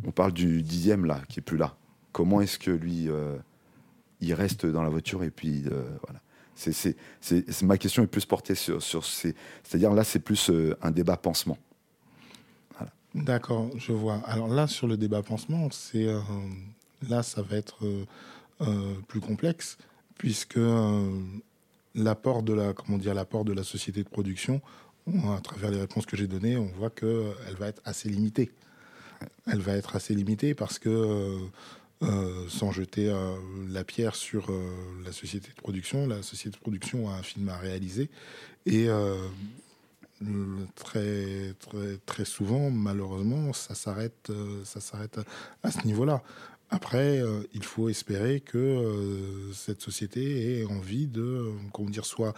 on 0.06 0.12
parle 0.12 0.34
du 0.34 0.62
dixième 0.62 1.06
là, 1.06 1.22
qui 1.28 1.40
est 1.40 1.44
plus 1.44 1.58
là. 1.58 1.76
Comment 2.12 2.42
est-ce 2.42 2.60
que 2.60 2.72
lui 2.72 3.10
il 4.22 4.34
reste 4.34 4.66
dans 4.66 4.84
la 4.84 4.90
voiture 4.90 5.24
et 5.24 5.32
puis 5.32 5.64
euh, 5.72 5.84
voilà. 6.08 6.22
C'est, 6.54 6.96
ma 7.64 7.78
question 7.78 8.04
est 8.04 8.08
plus 8.08 8.26
portée 8.26 8.54
sur, 8.54 8.84
sur 8.84 9.04
ces. 9.04 9.34
C'est-à-dire 9.64 9.94
là, 9.94 10.04
c'est 10.04 10.20
plus 10.20 10.52
euh, 10.52 10.78
un 10.82 10.92
débat 10.92 11.18
pansement. 11.18 11.58
D'accord, 13.16 13.70
je 13.78 13.92
vois. 13.92 14.22
Alors 14.26 14.48
là, 14.48 14.68
sur 14.68 14.88
le 14.88 14.96
débat 14.96 15.24
pansement, 15.24 15.70
c'est 15.72 16.06
euh, 16.06 16.20
là, 17.10 17.24
ça 17.24 17.42
va 17.42 17.58
être 17.58 17.84
plus 19.08 19.20
complexe 19.20 19.78
puisque 20.18 20.60
l'apport 21.96 22.44
de 22.44 22.54
la 22.54 22.74
l'apport 23.14 23.44
de 23.44 23.54
la 23.54 23.64
société 23.64 24.04
de 24.04 24.10
production, 24.10 24.62
à 25.36 25.42
travers 25.42 25.72
les 25.72 25.80
réponses 25.80 26.06
que 26.06 26.16
j'ai 26.16 26.28
données, 26.28 26.58
on 26.58 26.68
voit 26.78 26.92
que 26.92 27.34
elle 27.48 27.56
va 27.56 27.70
être 27.70 27.82
assez 27.86 28.08
limitée. 28.08 28.52
Elle 29.48 29.62
va 29.62 29.74
être 29.74 29.96
assez 29.96 30.14
limitée 30.14 30.54
parce 30.54 30.78
que 30.78 31.40
euh, 32.04 32.48
sans 32.50 32.72
jeter 32.72 33.10
euh, 33.10 33.36
la 33.70 33.84
pierre 33.84 34.16
sur 34.16 34.50
euh, 34.50 34.74
la 35.06 35.12
société 35.12 35.50
de 35.50 35.62
production. 35.62 36.08
La 36.08 36.24
société 36.24 36.58
de 36.58 36.62
production 36.62 37.10
a 37.10 37.14
un 37.14 37.22
film 37.22 37.48
à 37.50 37.58
réaliser 37.58 38.10
et 38.66 38.88
très, 40.76 41.54
très, 41.60 41.98
très 42.06 42.26
souvent, 42.26 42.70
malheureusement, 42.70 43.54
ça 43.54 43.74
s'arrête, 43.74 44.32
ça 44.64 44.80
s'arrête 44.80 45.20
à, 45.64 45.72
ce 45.72 45.84
niveau-là. 45.88 46.22
Après, 46.70 47.24
il 47.56 47.64
faut 47.64 47.90
espérer 47.90 48.40
que 48.40 49.50
cette 49.52 49.82
société 49.82 50.60
ait 50.60 50.66
envie 50.66 51.08
de, 51.08 51.52
comment 51.74 51.90
dire, 51.90 52.06
soit 52.06 52.36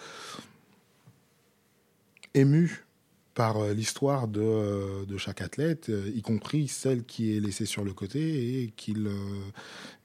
émue 2.34 2.86
par 3.34 3.58
euh, 3.58 3.74
l'histoire 3.74 4.28
de, 4.28 4.42
euh, 4.42 5.06
de, 5.06 5.18
chaque 5.18 5.42
athlète, 5.42 5.90
euh, 5.90 6.12
y 6.13 6.22
compris 6.22 6.68
celle 6.68 7.04
qui 7.04 7.36
est 7.36 7.40
laissée 7.40 7.66
sur 7.66 7.84
le 7.84 7.94
côté 7.94 8.62
et 8.62 8.72
qu'il 8.75 9.10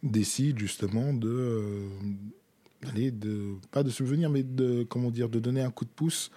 décide 0.03 0.59
justement 0.59 1.13
de, 1.13 1.89
pas 3.71 3.83
de 3.83 3.91
subvenir, 3.91 4.31
mais 4.31 4.43
de, 4.43 4.85
comment 4.85 5.11
dire, 5.11 5.29
de 5.29 5.39
donner 5.39 5.63
un 5.63 5.71
coup 5.71 5.85
de 5.85 5.91
pouce 5.91 6.31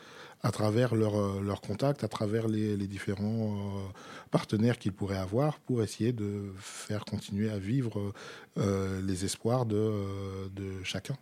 à 0.43 0.51
travers 0.51 0.95
leurs 0.95 1.39
leur 1.39 1.61
contacts, 1.61 2.03
à 2.03 2.07
travers 2.07 2.47
les, 2.47 2.75
les 2.75 2.87
différents 2.87 3.91
partenaires 4.31 4.79
qu'ils 4.79 4.91
pourraient 4.91 5.17
avoir 5.17 5.59
pour 5.59 5.83
essayer 5.83 6.13
de 6.13 6.51
faire 6.57 7.05
continuer 7.05 7.51
à 7.51 7.59
vivre 7.59 8.11
les 8.57 9.23
espoirs 9.23 9.67
de, 9.67 10.49
de 10.55 10.83
chacun. 10.83 11.15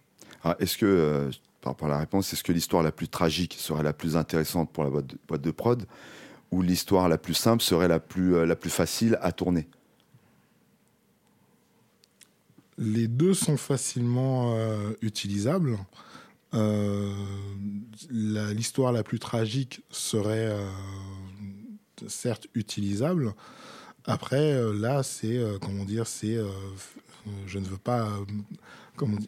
Est-ce 0.60 0.78
que 0.78 1.30
par 1.62 1.74
rapport 1.74 1.88
à 1.88 1.92
la 1.92 2.00
réponse, 2.00 2.32
est-ce 2.34 2.44
que 2.44 2.52
l'histoire 2.52 2.84
la 2.84 2.92
plus 2.92 3.08
tragique 3.08 3.56
serait 3.60 3.84
la 3.84 3.94
plus 3.94 4.16
intéressante 4.16 4.72
pour 4.72 4.84
la 4.84 4.90
boîte 4.90 5.42
de, 5.42 5.52
prod 5.52 5.86
ou 6.52 6.62
l'histoire 6.62 7.10
la 7.10 7.18
plus 7.18 7.34
simple 7.34 7.62
serait 7.62 7.88
la 7.88 8.00
plus, 8.00 8.36
euh, 8.36 8.46
la 8.46 8.56
facile 8.56 9.18
à 9.22 9.32
tourner? 9.32 9.68
Les 12.78 13.08
deux 13.08 13.34
sont 13.34 13.58
facilement 13.58 14.56
euh, 14.56 14.92
utilisables. 15.02 15.78
Euh, 16.54 17.14
l'histoire 18.10 18.94
la, 18.94 19.04
plus 19.04 19.20
tragique 19.20 19.84
serait 19.92 20.56
certes 22.08 22.48
utilisable. 22.56 23.34
Après, 24.06 24.58
là, 24.74 25.04
c'est 25.04 25.40
comment 25.62 25.84
dire, 25.84 26.08
c'est 26.08 26.38
je 27.46 27.60
ne 27.60 27.66
veux 27.66 27.78
pas 27.78 28.10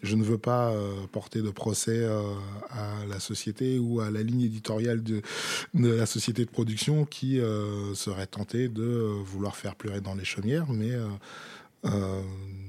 je 0.04 0.16
ne 0.16 0.24
veux 0.24 0.38
pas 0.38 0.72
euh, 0.72 1.08
porter 1.12 1.42
de 1.42 1.50
procès 1.50 2.00
euh, 2.04 2.22
à 2.70 3.06
la 3.08 3.20
société 3.20 3.80
ou 3.80 4.00
à 4.02 4.10
la 4.10 4.24
ligne 4.24 4.42
éditoriale 4.42 5.04
de, 5.04 5.22
la 5.74 6.06
société 6.06 6.46
de 6.46 6.50
production 6.50 7.06
qui 7.06 7.40
euh, 7.40 7.94
serait 7.96 8.28
tentée 8.28 8.68
de 8.68 8.84
vouloir 9.24 9.56
faire 9.56 9.76
pleurer 9.76 10.02
dans 10.02 10.16
les 10.16 10.26
chaumières, 10.26 10.68
mais 10.70 10.92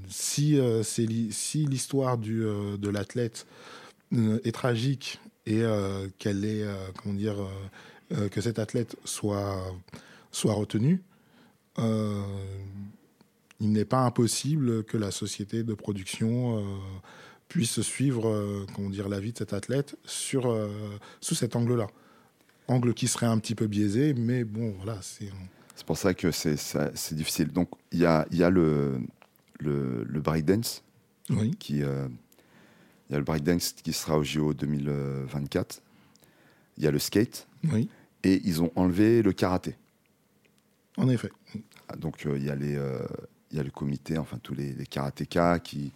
si, 0.09 0.61
l'histoire 1.66 2.18
de 2.18 2.88
l'athlète 2.88 3.47
est 4.12 4.54
tragique 4.54 5.21
et 5.47 5.62
qu'elle 6.18 6.44
est, 6.44 6.64
comment 6.97 7.14
dire, 7.14 7.37
que 8.30 8.40
cet 8.40 8.59
athlète 8.59 8.97
soit 9.04 9.75
retenu, 10.44 11.02
il 13.62 13.73
n'est 13.73 13.87
pas 13.87 14.00
impossible 14.00 14.85
que 14.85 14.99
la 14.99 15.11
société 15.11 15.62
de 15.62 15.73
production 15.73 16.62
puisse 17.49 17.81
suivre 17.81 18.66
comment 18.75 18.90
dire, 18.90 19.09
la 19.09 19.21
vie 19.21 19.33
de 19.33 19.38
cet 19.38 19.54
athlète 19.54 19.97
sur, 20.04 20.54
sous 21.21 21.35
cet 21.35 21.57
angle-là. 21.57 21.87
Angle 22.69 22.92
qui 22.92 23.09
serait 23.09 23.26
un 23.26 23.38
petit 23.38 23.54
peu 23.54 23.69
biaisé, 23.69 24.14
mais 24.14 24.45
bon, 24.45 24.75
voilà, 24.78 24.99
c'est... 25.00 25.31
Pour 25.87 25.97
ça 25.97 26.14
que 26.14 26.31
c'est 26.31 27.14
difficile. 27.14 27.49
Donc, 27.49 27.69
il 27.90 28.00
y 28.00 28.07
a, 28.07 28.26
y 28.31 28.42
a 28.42 28.50
le, 28.50 29.00
le, 29.59 30.04
le 30.04 30.21
breakdance. 30.21 30.83
Oui. 31.31 31.54
Qui, 31.59 31.83
euh, 31.83 32.09
il 33.09 33.12
y 33.12 33.16
a 33.16 33.19
le 33.19 33.25
breakdance 33.25 33.73
qui 33.73 33.92
sera 33.92 34.19
au 34.19 34.25
JO 34.25 34.54
2024. 34.54 35.83
Il 36.78 36.85
y 36.85 36.87
a 36.87 36.90
le 36.90 36.99
skate. 36.99 37.47
Oui. 37.73 37.88
Et 38.25 38.40
ils 38.45 38.62
ont 38.62 38.71
enlevé 38.76 39.23
le 39.23 39.33
karaté. 39.33 39.76
En 40.97 41.09
effet. 41.09 41.31
Ah, 41.88 41.97
donc, 41.97 42.26
euh, 42.26 42.37
il 42.37 42.45
y, 42.45 42.50
a 42.50 42.54
les, 42.54 42.76
euh, 42.76 43.00
il 43.52 43.59
y 43.59 43.61
a 43.61 43.62
le 43.62 43.71
comité, 43.71 44.18
enfin, 44.18 44.38
tous 44.42 44.54
les, 44.54 44.73
les 44.73 44.87
karatékas 44.87 45.61
qui, 45.61 45.92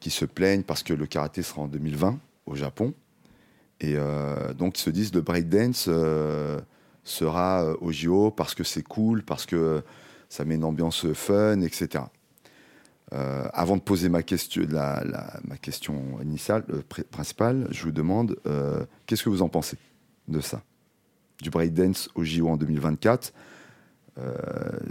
qui 0.00 0.10
se 0.10 0.24
plaignent 0.24 0.64
parce 0.64 0.82
que 0.82 0.92
le 0.92 1.06
karaté 1.06 1.42
sera 1.42 1.62
en 1.62 1.68
2020 1.68 2.18
au 2.46 2.54
Japon. 2.54 2.92
Et 3.80 3.96
donc, 4.56 4.78
ils 4.78 4.82
se 4.82 4.90
disent 4.90 5.12
le 5.12 5.20
breakdance 5.20 5.90
sera 7.02 7.74
au 7.80 7.92
JO 7.92 8.30
parce 8.30 8.54
que 8.54 8.64
c'est 8.64 8.82
cool, 8.82 9.22
parce 9.22 9.44
que 9.46 9.82
ça 10.28 10.44
met 10.44 10.54
une 10.54 10.64
ambiance 10.64 11.12
fun, 11.12 11.60
etc. 11.60 12.04
Euh, 13.12 13.46
avant 13.52 13.76
de 13.76 13.82
poser 13.82 14.08
ma 14.08 14.22
question, 14.22 14.62
initiale, 16.22 16.64
euh, 16.70 16.82
principale, 17.10 17.68
je 17.70 17.84
vous 17.84 17.92
demande 17.92 18.36
euh, 18.46 18.84
qu'est-ce 19.06 19.22
que 19.22 19.28
vous 19.28 19.42
en 19.42 19.48
pensez 19.48 19.76
de 20.26 20.40
ça? 20.40 20.62
Du 21.40 21.50
breakdance 21.50 22.08
au 22.14 22.24
JO 22.24 22.48
en 22.48 22.56
2024. 22.56 23.32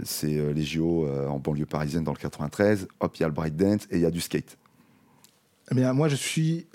C'est 0.04 0.52
les 0.52 0.62
JO 0.62 1.08
en 1.08 1.38
banlieue 1.38 1.66
parisienne 1.66 2.04
dans 2.04 2.12
le 2.12 2.18
93. 2.18 2.88
Hop, 3.00 3.16
il 3.16 3.20
y 3.20 3.24
a 3.24 3.28
le 3.28 3.34
breakdance 3.34 3.84
et 3.90 3.96
il 3.96 4.00
y 4.00 4.06
a 4.06 4.10
du 4.10 4.20
skate. 4.20 4.58
Eh 5.70 5.74
bien, 5.74 5.92
moi, 5.92 6.08
je 6.08 6.16
suis 6.16 6.66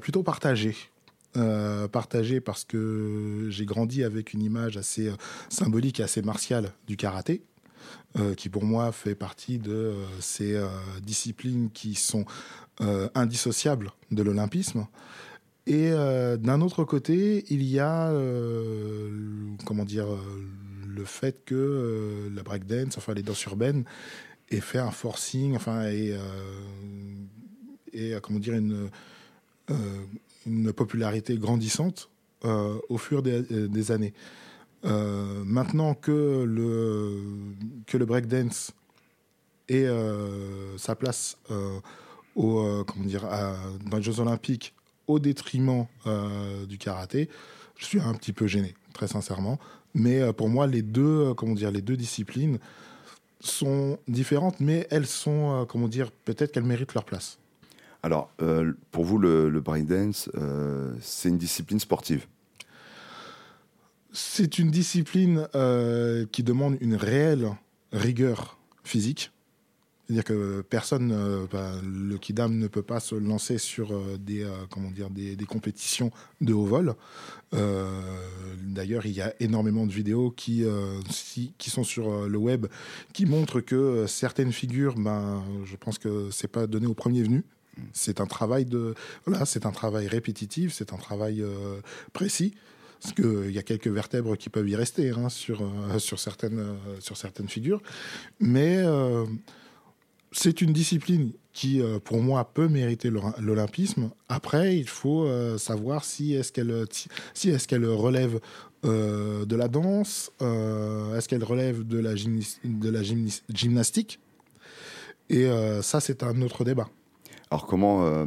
plutôt 0.00 0.22
partagé. 0.22 0.74
partagé 1.92 2.40
parce 2.40 2.64
que 2.64 3.46
j'ai 3.50 3.66
grandi 3.66 4.02
avec 4.02 4.32
une 4.32 4.42
image 4.42 4.76
assez 4.76 5.12
symbolique 5.48 6.00
et 6.00 6.02
assez 6.02 6.22
martiale 6.22 6.72
du 6.86 6.96
karaté. 6.96 7.42
Euh, 8.18 8.34
qui 8.34 8.48
pour 8.48 8.64
moi 8.64 8.92
fait 8.92 9.14
partie 9.14 9.58
de 9.58 9.72
euh, 9.72 10.04
ces 10.20 10.54
euh, 10.54 10.68
disciplines 11.02 11.70
qui 11.70 11.94
sont 11.94 12.24
indissociables 13.14 13.90
de 14.10 14.22
l'olympisme. 14.22 14.86
Et 15.66 15.90
d'un 15.90 16.60
autre 16.60 16.84
côté, 16.84 17.46
il 17.48 17.62
y 17.62 17.80
a, 17.80 18.12
comment 19.64 19.86
dire, 19.86 20.06
le 20.86 21.04
fait 21.04 21.44
que 21.44 22.30
la 22.34 22.42
breakdance, 22.42 22.98
enfin 22.98 23.14
les 23.14 23.22
danses 23.22 23.44
urbaines, 23.44 23.84
ait 24.50 24.60
fait 24.60 24.78
un 24.78 24.90
forcing, 24.90 25.56
enfin, 25.56 25.88
et, 25.90 26.16
et 27.92 28.14
comment 28.22 28.38
dire, 28.38 28.54
une, 28.54 28.90
une 30.46 30.72
popularité 30.72 31.36
grandissante 31.36 32.10
au 32.42 32.98
fur 32.98 33.22
des 33.22 33.90
années. 33.90 34.14
Euh, 34.84 35.42
maintenant 35.44 35.94
que 35.94 36.44
le, 36.44 37.22
que 37.86 37.96
le 37.96 38.06
breakdance 38.06 38.72
ait 39.68 39.86
euh, 39.86 40.78
sa 40.78 40.94
place 40.94 41.38
euh, 41.50 41.80
au, 42.36 42.84
comment 42.86 43.04
dire, 43.04 43.26
dans 43.90 43.96
les 43.96 44.02
Jeux 44.02 44.20
Olympiques 44.20 44.74
au 45.06 45.18
détriment 45.18 45.86
du 46.68 46.78
karaté, 46.78 47.28
je 47.76 47.84
suis 47.84 48.00
un 48.00 48.12
petit 48.14 48.32
peu 48.32 48.46
gêné, 48.46 48.74
très 48.92 49.08
sincèrement. 49.08 49.58
Mais 49.96 50.32
pour 50.32 50.48
moi, 50.48 50.66
les 50.66 50.82
deux, 50.82 51.34
comment 51.34 51.54
dire, 51.54 51.70
les 51.70 51.80
deux 51.80 51.96
disciplines 51.96 52.58
sont 53.40 53.98
différentes, 54.06 54.60
mais 54.60 54.86
elles 54.90 55.06
sont, 55.06 55.66
comment 55.68 55.88
dire, 55.88 56.10
peut-être 56.24 56.52
qu'elles 56.52 56.64
méritent 56.64 56.94
leur 56.94 57.04
place. 57.04 57.38
Alors, 58.02 58.30
pour 58.90 59.04
vous, 59.04 59.18
le, 59.18 59.48
le 59.48 59.60
breakdance, 59.60 60.30
c'est 61.00 61.30
une 61.30 61.38
discipline 61.38 61.80
sportive 61.80 62.26
c'est 64.16 64.58
une 64.58 64.70
discipline 64.70 65.46
euh, 65.54 66.24
qui 66.32 66.42
demande 66.42 66.78
une 66.80 66.94
réelle 66.94 67.50
rigueur 67.92 68.58
physique. 68.82 69.30
C'est-à-dire 70.06 70.24
que 70.24 70.60
personne, 70.62 71.10
euh, 71.12 71.46
bah, 71.50 71.72
le 71.82 72.16
Kidam 72.16 72.56
ne 72.56 72.68
peut 72.68 72.82
pas 72.82 73.00
se 73.00 73.14
lancer 73.16 73.58
sur 73.58 73.92
euh, 73.92 74.16
des, 74.18 74.46
comment 74.70 74.90
dire, 74.90 75.10
des, 75.10 75.36
compétitions 75.46 76.10
de 76.40 76.52
haut 76.52 76.64
vol. 76.64 76.94
D'ailleurs, 77.52 79.06
il 79.06 79.12
y 79.12 79.20
a 79.20 79.34
énormément 79.40 79.86
de 79.86 79.92
vidéos 79.92 80.30
qui, 80.30 80.64
qui 81.58 81.70
sont 81.70 81.84
sur 81.84 82.28
le 82.28 82.38
web 82.38 82.66
qui 83.12 83.24
montrent 83.24 83.60
que 83.60 84.06
certaines 84.06 84.52
figures, 84.52 84.96
ben, 84.96 85.42
je 85.64 85.76
pense 85.76 85.98
que 85.98 86.28
c'est 86.30 86.48
pas 86.48 86.66
donné 86.66 86.86
au 86.86 86.94
premier 86.94 87.22
venu. 87.22 87.44
C'est 87.92 88.20
un 88.20 88.26
travail 88.26 88.66
voilà, 89.24 89.44
un 89.44 89.70
travail 89.70 90.08
répétitif, 90.08 90.74
c'est 90.74 90.92
un 90.92 90.98
travail 90.98 91.42
précis 92.12 92.54
parce 93.00 93.14
qu'il 93.14 93.50
y 93.52 93.58
a 93.58 93.62
quelques 93.62 93.88
vertèbres 93.88 94.36
qui 94.36 94.48
peuvent 94.48 94.68
y 94.68 94.76
rester 94.76 95.10
hein, 95.10 95.28
sur, 95.28 95.62
euh, 95.62 95.98
sur, 95.98 96.18
certaines, 96.18 96.58
euh, 96.58 96.74
sur 97.00 97.16
certaines 97.16 97.48
figures. 97.48 97.82
Mais 98.40 98.78
euh, 98.78 99.24
c'est 100.38 100.60
une 100.60 100.72
discipline 100.72 101.32
qui, 101.52 101.80
pour 102.04 102.20
moi, 102.20 102.52
peut 102.52 102.68
mériter 102.68 103.10
l'olympisme. 103.38 104.10
Après, 104.28 104.76
il 104.76 104.88
faut 104.88 105.26
savoir 105.58 106.04
si 106.04 106.34
est-ce 106.34 106.52
qu'elle 106.52 106.86
si 107.32 107.48
est 107.48 107.76
relève 107.76 108.40
de 108.82 109.56
la 109.56 109.68
danse, 109.68 110.30
est-ce 110.40 111.28
qu'elle 111.28 111.44
relève 111.44 111.86
de 111.86 111.98
la, 111.98 112.14
gymnastique. 113.48 114.20
Et 115.30 115.48
ça, 115.80 116.00
c'est 116.00 116.22
un 116.22 116.42
autre 116.42 116.64
débat. 116.64 116.88
Alors 117.50 117.66
comment, 117.66 118.26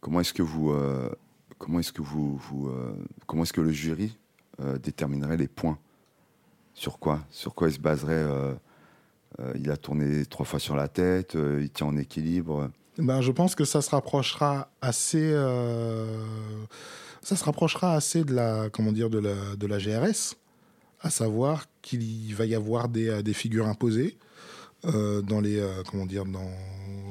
comment 0.00 0.20
est-ce 0.20 0.32
que 0.32 0.42
vous 0.42 0.72
comment 1.62 1.78
est-ce 1.78 1.92
que 1.92 2.02
vous, 2.02 2.40
euh, 2.66 2.92
comment 3.26 3.44
est-ce 3.44 3.52
que 3.52 3.60
le 3.60 3.70
jury 3.70 4.18
euh, 4.60 4.78
déterminerait 4.78 5.36
les 5.36 5.46
points? 5.46 5.78
Sur 6.74 6.98
quoi? 6.98 7.20
Sur 7.30 7.54
quoi 7.54 7.68
il 7.68 7.74
se 7.74 7.78
baserait 7.78 8.14
euh, 8.14 8.52
Il 9.56 9.70
a 9.70 9.76
tourné 9.76 10.26
trois 10.26 10.44
fois 10.44 10.58
sur 10.58 10.76
la 10.76 10.88
tête, 10.88 11.34
il 11.34 11.70
tient 11.70 11.86
en 11.86 11.96
équilibre. 11.96 12.70
Ben, 12.98 13.20
je 13.20 13.32
pense 13.32 13.54
que 13.54 13.64
ça 13.64 13.80
se 13.80 13.90
rapprochera 13.90 14.70
assez, 14.80 15.32
ça 17.22 17.36
se 17.36 17.44
rapprochera 17.44 17.94
assez 17.94 18.24
de 18.24 18.34
la, 18.34 18.68
comment 18.70 18.92
dire, 18.92 19.08
de 19.10 19.18
la, 19.18 19.56
de 19.56 19.66
la 19.66 19.78
GRS, 19.78 20.36
à 21.00 21.10
savoir 21.10 21.66
qu'il 21.80 22.34
va 22.34 22.44
y 22.44 22.54
avoir 22.54 22.88
des, 22.88 23.22
des 23.22 23.32
figures 23.32 23.66
imposées. 23.66 24.18
dans 24.84 25.40
les 25.40 25.64
comment 25.90 26.06
dire 26.06 26.24
dans 26.26 26.50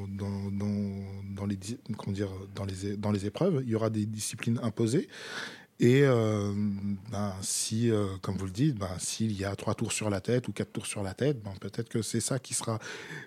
dans, 0.08 1.46
les, 1.46 1.56
dire, 1.56 1.78
dans, 2.54 2.64
les, 2.64 2.96
dans 2.96 3.10
les 3.10 3.26
épreuves. 3.26 3.62
Il 3.64 3.70
y 3.70 3.74
aura 3.74 3.90
des 3.90 4.06
disciplines 4.06 4.60
imposées. 4.62 5.08
Et 5.82 6.02
euh, 6.04 6.52
ben, 7.10 7.34
si, 7.40 7.90
euh, 7.90 8.06
comme 8.22 8.36
vous 8.36 8.44
le 8.44 8.52
dites, 8.52 8.78
ben, 8.78 8.88
s'il 8.98 9.32
y 9.32 9.44
a 9.44 9.56
trois 9.56 9.74
tours 9.74 9.90
sur 9.90 10.10
la 10.10 10.20
tête 10.20 10.46
ou 10.46 10.52
quatre 10.52 10.72
tours 10.72 10.86
sur 10.86 11.02
la 11.02 11.12
tête, 11.12 11.42
ben, 11.42 11.50
peut-être 11.60 11.88
que 11.88 12.02
c'est 12.02 12.20
ça 12.20 12.38
qui 12.38 12.54
sera 12.54 12.78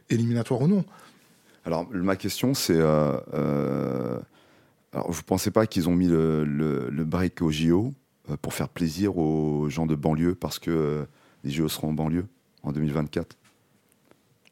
éliminatoire 0.09 0.61
ou 0.61 0.69
non. 0.69 0.85
Alors, 1.65 1.85
ma 1.91 2.15
question, 2.15 2.53
c'est. 2.53 2.77
Euh, 2.77 4.19
alors, 4.93 5.11
vous 5.11 5.19
ne 5.19 5.25
pensez 5.25 5.51
pas 5.51 5.67
qu'ils 5.67 5.89
ont 5.89 5.95
mis 5.95 6.07
le, 6.07 6.45
le, 6.45 7.03
break 7.03 7.41
au 7.41 7.51
JO 7.51 7.93
pour 8.41 8.53
faire 8.53 8.69
plaisir 8.69 9.17
aux 9.17 9.69
gens 9.69 9.85
de 9.85 9.95
banlieue 9.95 10.33
parce 10.33 10.57
que 10.57 11.05
les 11.43 11.51
JO 11.51 11.67
seront 11.67 11.89
en 11.89 11.93
banlieue 11.93 12.25
en 12.63 12.71
2024 12.71 13.35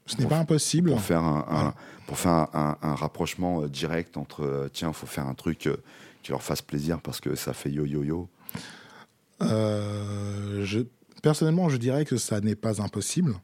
ce 0.05 0.17
n'est 0.17 0.27
pas 0.27 0.37
impossible. 0.37 0.89
Pour 0.89 0.99
faire 0.99 1.23
un, 1.23 1.73
pour 2.07 2.17
faire 2.17 2.49
un, 2.53 2.75
rapprochement 2.81 3.61
euh, 3.61 3.69
direct 3.69 4.17
entre, 4.17 4.69
tiens, 4.73 4.89
il 4.89 4.93
faut 4.93 5.07
faire 5.07 5.27
un 5.27 5.33
truc 5.33 5.69
euh, 6.23 6.25
qui 6.25 6.31
leur 6.31 6.41
fasse 6.41 6.61
plaisir 6.61 7.01
parce 7.01 7.19
que 7.19 7.35
ça 7.35 7.53
fait 7.53 7.71
yo-yo-yo 7.71 8.29
je, 9.41 10.85
Personnellement, 11.21 11.69
je 11.69 11.77
dirais 11.77 12.05
que 12.05 12.17
ça 12.17 12.41
n'est 12.41 12.55
pas 12.55 12.81
impossible. 12.81 13.35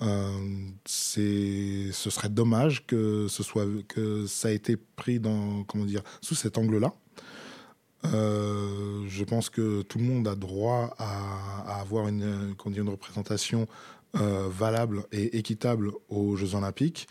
ce 0.00 1.90
serait 1.92 2.28
dommage 2.28 2.86
que, 2.86 3.26
ce 3.28 3.42
soit, 3.42 3.66
que 3.88 4.26
ça 4.26 4.52
ait 4.52 4.56
été 4.56 4.76
pris 4.76 5.18
dans, 5.18 5.64
comment 5.64 5.84
dire, 5.84 6.02
sous 6.20 6.34
cet 6.34 6.58
angle-là. 6.58 6.92
je 8.04 9.24
pense 9.24 9.48
que 9.48 9.82
tout 9.82 9.98
le 9.98 10.04
monde 10.04 10.28
a 10.28 10.34
droit 10.34 10.94
à, 10.98 11.80
avoir 11.80 12.08
une, 12.08 12.54
une 12.66 12.88
représentation 12.88 13.66
euh, 14.20 14.48
valable 14.48 15.04
et 15.12 15.36
équitable 15.36 15.90
aux 16.08 16.36
Jeux 16.36 16.54
Olympiques. 16.54 17.06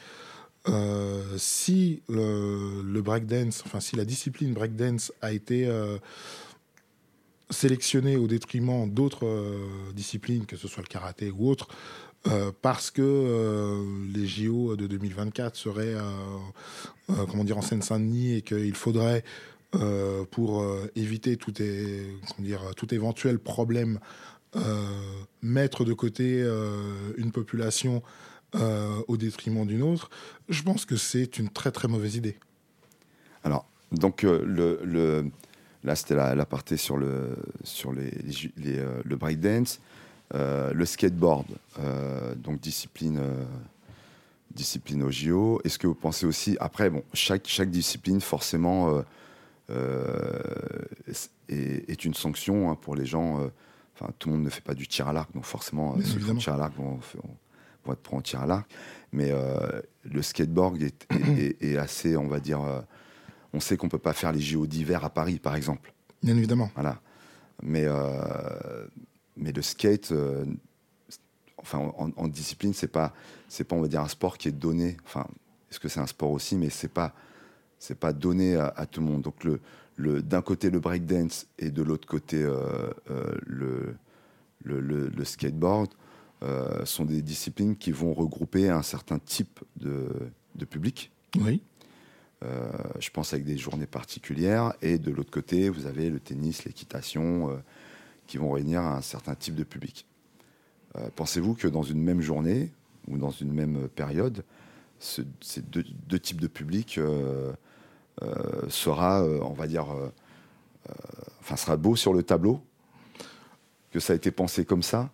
Euh, 0.67 1.37
si 1.37 2.01
le, 2.09 3.01
breakdance, 3.01 3.61
enfin 3.65 3.79
si 3.79 3.95
la 3.95 4.05
discipline 4.05 4.53
breakdance 4.53 5.13
a 5.21 5.31
été 5.31 5.67
euh, 5.67 5.97
sélectionnée 7.49 8.17
au 8.17 8.27
détriment 8.27 8.89
d'autres 8.89 9.27
disciplines, 9.93 10.45
que 10.45 10.57
ce 10.57 10.67
soit 10.67 10.81
le 10.81 10.87
karaté 10.87 11.31
ou 11.31 11.49
autre, 11.49 11.67
parce 12.63 12.89
que 12.89 13.85
les 14.11 14.25
JO 14.25 14.75
de 14.75 14.87
2024 14.87 15.55
seraient 15.55 15.93
comment 17.29 17.43
dire 17.43 17.59
en 17.59 17.61
Seine-Saint-Denis 17.61 18.33
et 18.37 18.41
qu'il 18.41 18.73
faudrait 18.73 19.23
pour 20.31 20.65
éviter 20.95 21.37
tout, 21.37 21.51
dire, 21.51 22.61
tout 22.75 22.91
éventuel 22.95 23.37
problème, 23.37 23.99
mettre 25.43 25.85
de 25.85 25.93
côté 25.93 26.39
une 27.17 27.31
population 27.31 28.01
au 29.07 29.17
détriment 29.17 29.65
d'une 29.65 29.83
autre, 29.83 30.09
je 30.49 30.63
pense 30.63 30.85
que 30.85 30.95
c'est 30.95 31.37
une 31.37 31.49
très 31.49 31.71
très 31.71 31.87
mauvaise 31.87 32.15
idée. 32.15 32.37
Alors, 33.43 33.67
donc 33.91 34.23
le, 34.23 34.79
le 34.83 35.29
Là, 35.85 35.95
c'était 35.95 36.15
la, 36.15 36.45
partie 36.47 36.79
sur 36.79 36.97
le, 36.97 37.37
sur 37.63 37.93
les, 37.93 38.11
euh, 38.65 39.01
le 39.03 39.15
breakdance. 39.15 39.79
Euh, 40.33 40.73
le 40.73 40.83
skateboard, 40.85 41.45
euh, 41.77 42.33
donc 42.33 42.59
discipline, 42.59 43.21
discipline 44.49 45.03
au 45.03 45.11
JO. 45.11 45.61
Est-ce 45.63 45.77
que 45.77 45.85
vous 45.85 45.93
pensez 45.93 46.25
aussi, 46.25 46.57
après, 46.59 46.89
bon, 46.89 47.03
chaque, 47.13 47.45
chaque 47.45 47.69
discipline, 47.69 48.19
forcément, 48.19 49.03
est, 51.47 52.05
une 52.05 52.15
sanction 52.15 52.71
hein, 52.71 52.75
pour 52.81 52.95
les 52.95 53.05
gens. 53.05 53.47
Enfin, 53.93 54.11
tout 54.17 54.29
le 54.29 54.35
monde 54.37 54.45
ne 54.45 54.49
fait 54.49 54.63
pas 54.63 54.73
du 54.73 54.87
tir 54.87 55.07
à 55.07 55.13
l'arc, 55.13 55.31
donc 55.35 55.45
forcément, 55.45 55.95
ceux 56.01 56.17
qui 56.17 56.25
font 56.25 56.35
tir 56.35 56.55
à 56.55 56.57
l'arc 56.57 56.75
vont, 56.75 56.97
être 56.97 57.44
en 57.87 58.21
tir 58.21 58.41
à 58.41 58.45
l'arc. 58.45 58.69
Mais 59.11 59.31
le 60.03 60.21
skateboard 60.21 60.81
est, 60.81 61.61
est, 61.61 61.77
assez, 61.77 62.17
on 62.17 62.27
va 62.27 62.39
dire, 62.39 62.61
on 63.53 63.59
sait 63.59 63.77
qu'on 63.77 63.89
peut 63.89 63.97
pas 63.97 64.13
faire 64.13 64.31
les 64.33 64.41
JO 64.41 64.67
d'hiver 64.67 65.05
à 65.05 65.09
Paris, 65.09 65.39
par 65.39 65.55
exemple. 65.55 65.93
Bien 66.21 66.35
évidemment. 66.35 66.69
Voilà. 66.75 66.99
Mais, 67.63 67.85
euh, 67.85 68.85
mais 69.37 69.51
le 69.51 69.61
skate, 69.61 70.11
euh, 70.11 70.45
enfin, 71.57 71.91
en, 71.97 72.27
discipline, 72.27 72.73
c'est 72.73 72.89
pas, 72.89 73.13
c'est 73.47 73.63
pas, 73.63 73.75
on 73.75 73.81
va 73.81 73.87
dire, 73.87 74.01
un 74.01 74.07
sport 74.07 74.37
qui 74.37 74.49
est 74.49 74.51
donné. 74.51 74.97
Enfin, 75.05 75.25
est-ce 75.69 75.79
que 75.79 75.87
c'est 75.87 75.99
un 75.99 76.07
sport 76.07 76.31
aussi, 76.31 76.57
mais 76.57 76.69
c'est 76.69 76.91
pas, 76.91 77.13
c'est 77.79 77.99
pas 77.99 78.13
donné 78.13 78.55
à, 78.55 78.85
tout 78.89 78.99
le 79.01 79.07
monde. 79.07 79.21
Donc 79.21 79.43
le, 79.43 79.61
le, 79.95 80.21
d'un 80.21 80.41
côté 80.41 80.69
le 80.69 80.79
breakdance 80.79 81.47
et 81.59 81.69
de 81.69 81.81
l'autre 81.81 82.07
côté 82.07 82.41
euh, 82.43 82.91
le, 83.45 83.95
le, 84.63 84.79
le, 84.79 85.25
skateboard 85.25 85.93
sont 86.83 87.05
des 87.05 87.21
disciplines 87.21 87.75
qui 87.75 87.91
vont 87.91 88.13
regrouper 88.13 88.69
un 88.69 88.83
certain 88.83 89.17
type 89.17 89.59
de, 89.77 90.07
de 90.55 90.65
public. 90.65 91.11
Oui. 91.39 91.61
Euh, 92.43 92.69
je 92.99 93.09
pense 93.09 93.33
avec 93.33 93.45
des 93.45 93.57
journées 93.57 93.87
particulières. 93.87 94.73
Et 94.81 94.97
de 94.97 95.11
l'autre 95.11 95.31
côté, 95.31 95.69
vous 95.69 95.85
avez 95.85 96.09
le 96.09 96.19
tennis, 96.19 96.65
l'équitation, 96.65 97.51
euh, 97.51 97.55
qui 98.27 98.37
vont 98.37 98.51
réunir 98.51 98.81
un 98.81 99.01
certain 99.01 99.35
type 99.35 99.55
de 99.55 99.63
public. 99.63 100.05
Euh, 100.97 101.09
pensez-vous 101.15 101.55
que 101.55 101.67
dans 101.67 101.83
une 101.83 102.01
même 102.01 102.21
journée 102.21 102.71
ou 103.07 103.17
dans 103.17 103.31
une 103.31 103.53
même 103.53 103.87
période, 103.89 104.43
ces 104.99 105.61
deux, 105.61 106.19
types 106.19 106.39
de 106.39 106.47
public 106.47 106.99
sera, 108.69 109.23
on 109.23 109.53
va 109.53 109.67
dire, 109.67 109.87
enfin, 111.41 111.57
sera 111.57 111.75
beau 111.75 111.97
sur 111.97 112.13
le 112.13 112.23
tableau, 112.23 112.61
que 113.91 113.99
ça 113.99 114.13
a 114.13 114.15
été 114.15 114.31
pensé 114.31 114.65
comme 114.65 114.81
ça, 114.81 115.11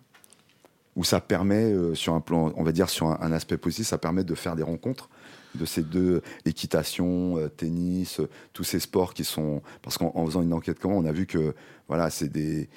ou 0.96 1.04
ça 1.04 1.20
permet, 1.20 1.74
sur 1.94 2.14
un 2.14 2.20
plan, 2.20 2.52
on 2.56 2.62
va 2.64 2.72
dire, 2.72 2.90
sur 2.90 3.06
un 3.06 3.32
aspect 3.32 3.56
positif, 3.56 3.86
ça 3.86 3.98
permet 3.98 4.24
de 4.24 4.34
faire 4.34 4.56
des 4.56 4.62
rencontres 4.62 5.08
de 5.54 5.64
ces 5.64 5.82
deux 5.82 6.22
équitation, 6.44 7.38
euh, 7.38 7.48
tennis, 7.48 8.20
euh, 8.20 8.28
tous 8.52 8.64
ces 8.64 8.80
sports 8.80 9.14
qui 9.14 9.24
sont 9.24 9.62
parce 9.82 9.98
qu'en 9.98 10.24
faisant 10.26 10.42
une 10.42 10.52
enquête 10.52 10.78
comme 10.78 10.92
on 10.92 11.04
a 11.04 11.12
vu 11.12 11.26
que 11.26 11.54
voilà 11.88 12.10
c'est 12.10 12.28
des 12.28 12.68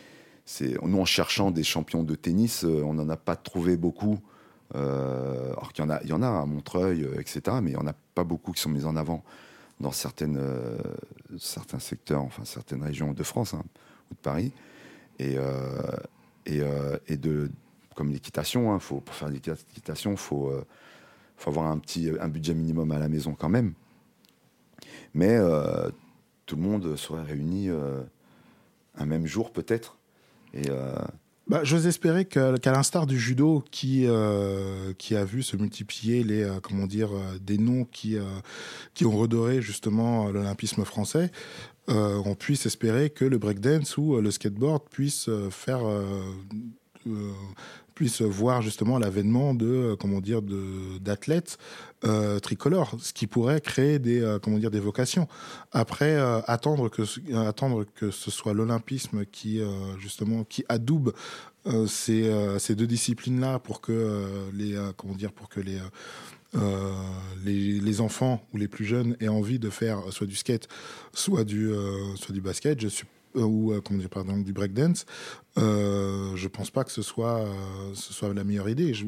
c'est 0.46 0.76
nous 0.84 1.00
en 1.00 1.06
cherchant 1.06 1.50
des 1.50 1.64
champions 1.64 2.04
de 2.04 2.14
tennis, 2.16 2.64
euh, 2.64 2.84
on 2.84 2.94
n'en 2.94 3.10
a 3.10 3.18
pas 3.18 3.36
trouvé 3.36 3.78
beaucoup. 3.78 4.20
alors 4.74 5.72
qu'il 5.74 5.84
y 5.84 5.88
en 5.88 5.90
a, 5.90 6.02
il 6.04 6.10
y 6.10 6.14
en 6.14 6.22
a 6.22 6.28
à 6.28 6.46
Montreuil, 6.46 7.08
etc. 7.20 7.42
Mais 7.62 7.72
il 7.72 7.78
n'y 7.78 7.82
en 7.82 7.88
a 7.88 7.96
pas 8.14 8.24
beaucoup 8.24 8.52
qui 8.52 8.62
sont 8.62 8.70
mis 8.70 8.86
en 8.86 8.96
avant 8.96 9.24
dans 9.80 9.92
certaines, 9.92 10.40
certains 11.40 11.80
secteurs, 11.80 12.22
enfin 12.22 12.44
certaines 12.46 12.84
régions 12.84 13.14
de 13.14 13.24
France 13.24 13.54
hein, 13.54 13.64
ou 14.12 14.16
de 14.16 14.20
Paris. 14.20 14.52
Et, 15.18 15.38
et, 16.46 17.18
de, 17.18 17.50
comme 17.96 18.12
l'équitation, 18.12 18.74
hein, 18.74 18.80
faut, 18.80 19.00
pour 19.00 19.16
faire 19.16 19.30
l'équitation, 19.30 20.16
faut, 20.16 20.54
faut 21.38 21.50
avoir 21.50 21.68
un 21.68 21.80
petit 21.80 22.12
un 22.20 22.28
budget 22.28 22.54
minimum 22.54 22.92
à 22.92 23.00
la 23.00 23.10
maison 23.10 23.36
quand 23.38 23.50
même. 23.50 23.74
Mais 25.14 25.36
euh, 25.38 25.90
tout 26.46 26.56
le 26.56 26.62
monde 26.62 26.96
serait 26.96 27.24
réuni 27.24 27.70
euh, 27.70 28.02
un 28.96 29.06
même 29.06 29.26
jour 29.26 29.52
peut-être. 29.52 29.98
Et 30.54 30.70
euh, 30.70 30.94
bah, 31.48 31.62
j'ose 31.64 31.88
espérer 31.88 32.26
qu'à 32.26 32.52
l'instar 32.66 33.06
du 33.06 33.20
judo 33.20 33.64
qui 33.72 34.08
qui 34.98 35.16
a 35.16 35.26
vu 35.26 35.44
se 35.44 35.58
multiplier 35.58 36.24
les 36.24 36.48
comment 36.64 36.88
dire 36.88 37.10
des 37.40 37.58
noms 37.58 37.86
qui 37.86 38.18
qui 38.94 39.06
ont 39.06 39.16
redoré 39.16 39.62
justement 39.62 40.30
l'olympisme 40.32 40.86
français, 40.86 41.32
on 41.88 42.36
puisse 42.36 42.66
espérer 42.66 43.12
que 43.12 43.26
le 43.26 43.38
breakdance 43.38 43.96
ou 43.98 44.20
le 44.20 44.32
skateboard 44.32 44.90
puisse 44.90 45.30
faire 45.52 45.84
puisse 47.96 48.22
voir 48.22 48.62
justement 48.62 49.00
l'avènement 49.00 49.56
de 49.56 49.66
euh, 49.66 49.96
comment 49.96 50.20
dire 50.20 50.42
d'athlètes 51.02 51.58
euh, 52.04 52.40
tricolores, 52.40 52.96
ce 53.00 53.14
qui 53.14 53.26
pourrait 53.26 53.62
créer 53.62 53.98
des 53.98 54.22
euh, 54.22 54.38
comment 54.38 54.60
dire 54.60 54.70
des 54.70 54.82
vocations. 54.82 55.28
Après 55.72 56.16
attendre 56.48 56.90
que 56.90 57.04
attendre 57.48 57.86
que 57.96 58.12
ce 58.12 58.30
soit 58.30 58.54
l'olympisme 58.54 59.26
qui 59.26 59.62
justement 59.98 60.44
qui 60.44 60.64
adoube 60.70 61.14
ces, 61.88 62.32
ces 62.60 62.76
deux 62.76 62.88
disciplines 62.88 63.40
là 63.40 63.60
pour 63.60 63.82
que 63.82 64.50
les 64.54 64.78
comment 64.98 65.16
dire 65.16 65.32
pour 65.32 65.50
que 65.50 65.60
les 65.60 65.80
les, 67.44 67.80
les, 67.80 68.02
enfants 68.02 68.42
ou 68.54 68.58
les 68.58 68.70
plus 68.70 68.86
jeunes 68.86 69.18
aient 69.20 69.28
envie 69.28 69.60
de 69.60 69.70
faire 69.70 70.00
soit 70.12 70.28
du 70.28 70.36
skate, 70.36 70.70
soit 71.14 71.44
du, 71.44 71.70
soit 72.16 72.34
du 72.34 72.42
basket. 72.42 72.80
Je 72.80 72.88
suis 72.88 73.06
euh, 73.06 73.25
ou 73.36 73.72
euh, 73.72 73.82
comment 73.82 74.00
dire, 74.00 74.10
pardon, 74.10 74.38
du 74.38 74.54
breakdance, 74.54 75.06
euh, 75.58 76.36
je 76.36 76.48
pense 76.48 76.72
pas 76.72 76.84
que 76.84 76.92
ce 76.92 77.02
soit, 77.02 77.40
euh, 77.40 77.94
ce 77.94 78.14
soit 78.14 78.34
la 78.34 78.44
meilleure 78.44 78.70
idée. 78.70 78.94
Je, 78.94 79.06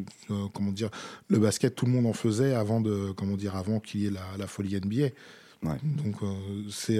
comment 0.53 0.71
dire, 0.71 0.89
le 1.29 1.39
basket, 1.39 1.75
tout 1.75 1.85
le 1.85 1.91
monde 1.91 2.05
en 2.05 2.13
faisait 2.13 2.53
avant 2.53 2.81
de, 2.81 3.11
comment 3.15 3.37
dire, 3.37 3.55
avant 3.55 3.79
qu'il 3.79 4.01
y 4.01 4.07
ait 4.07 4.11
la, 4.11 4.25
la 4.37 4.47
folie 4.47 4.79
NBA. 4.79 5.09
Ouais. 5.63 5.77
Donc 5.83 6.17
c'est 6.69 6.99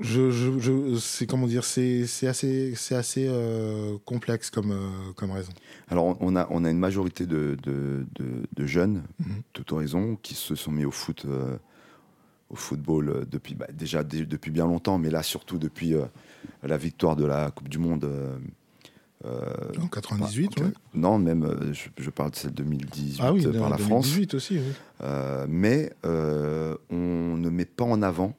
je, 0.00 0.30
je, 0.30 0.58
je 0.58 0.96
c'est 0.98 1.26
comment 1.26 1.46
dire, 1.46 1.64
c'est 1.64 2.02
assez, 2.26 2.74
c'est 2.74 2.94
assez 2.94 3.26
euh, 3.28 3.98
complexe 4.04 4.50
comme, 4.50 4.72
euh, 4.72 5.12
comme 5.14 5.30
raison. 5.30 5.52
Alors 5.88 6.16
on 6.20 6.36
a, 6.36 6.46
on 6.50 6.64
a 6.64 6.70
une 6.70 6.78
majorité 6.78 7.26
de, 7.26 7.56
de, 7.62 8.06
de, 8.14 8.42
de 8.52 8.66
jeunes, 8.66 9.02
mm 9.18 9.24
-hmm. 9.24 9.42
tout 9.52 9.74
horizon, 9.74 10.16
qui 10.22 10.34
se 10.34 10.54
sont 10.54 10.72
mis 10.72 10.84
au 10.86 10.90
foot 10.90 11.24
euh, 11.26 11.58
au 12.50 12.56
football 12.56 13.08
euh, 13.08 13.24
depuis 13.30 13.54
bah, 13.54 13.66
déjà 13.72 14.02
depuis 14.02 14.50
bien 14.50 14.66
longtemps, 14.66 14.98
mais 14.98 15.10
là 15.10 15.22
surtout 15.22 15.58
depuis 15.58 15.94
euh, 15.94 16.04
la 16.62 16.76
victoire 16.76 17.16
de 17.16 17.24
la 17.24 17.50
Coupe 17.50 17.68
du 17.68 17.78
Monde. 17.78 18.04
Euh, 19.24 19.54
en 19.78 19.86
98, 19.86 20.58
bah, 20.58 20.66
Non, 20.94 21.18
même, 21.18 21.72
je, 21.98 22.10
parle 22.10 22.30
de 22.30 22.36
celle 22.36 22.52
2018 22.52 23.20
ah 23.22 23.32
oui, 23.34 23.46
par 23.46 23.68
la 23.68 23.76
2018 23.76 24.34
aussi. 24.34 24.58
Oui. 24.58 25.06
mais 25.48 25.92
on 26.02 27.36
ne 27.36 27.50
met 27.50 27.66
pas 27.66 27.84
en 27.84 28.00
avant 28.02 28.34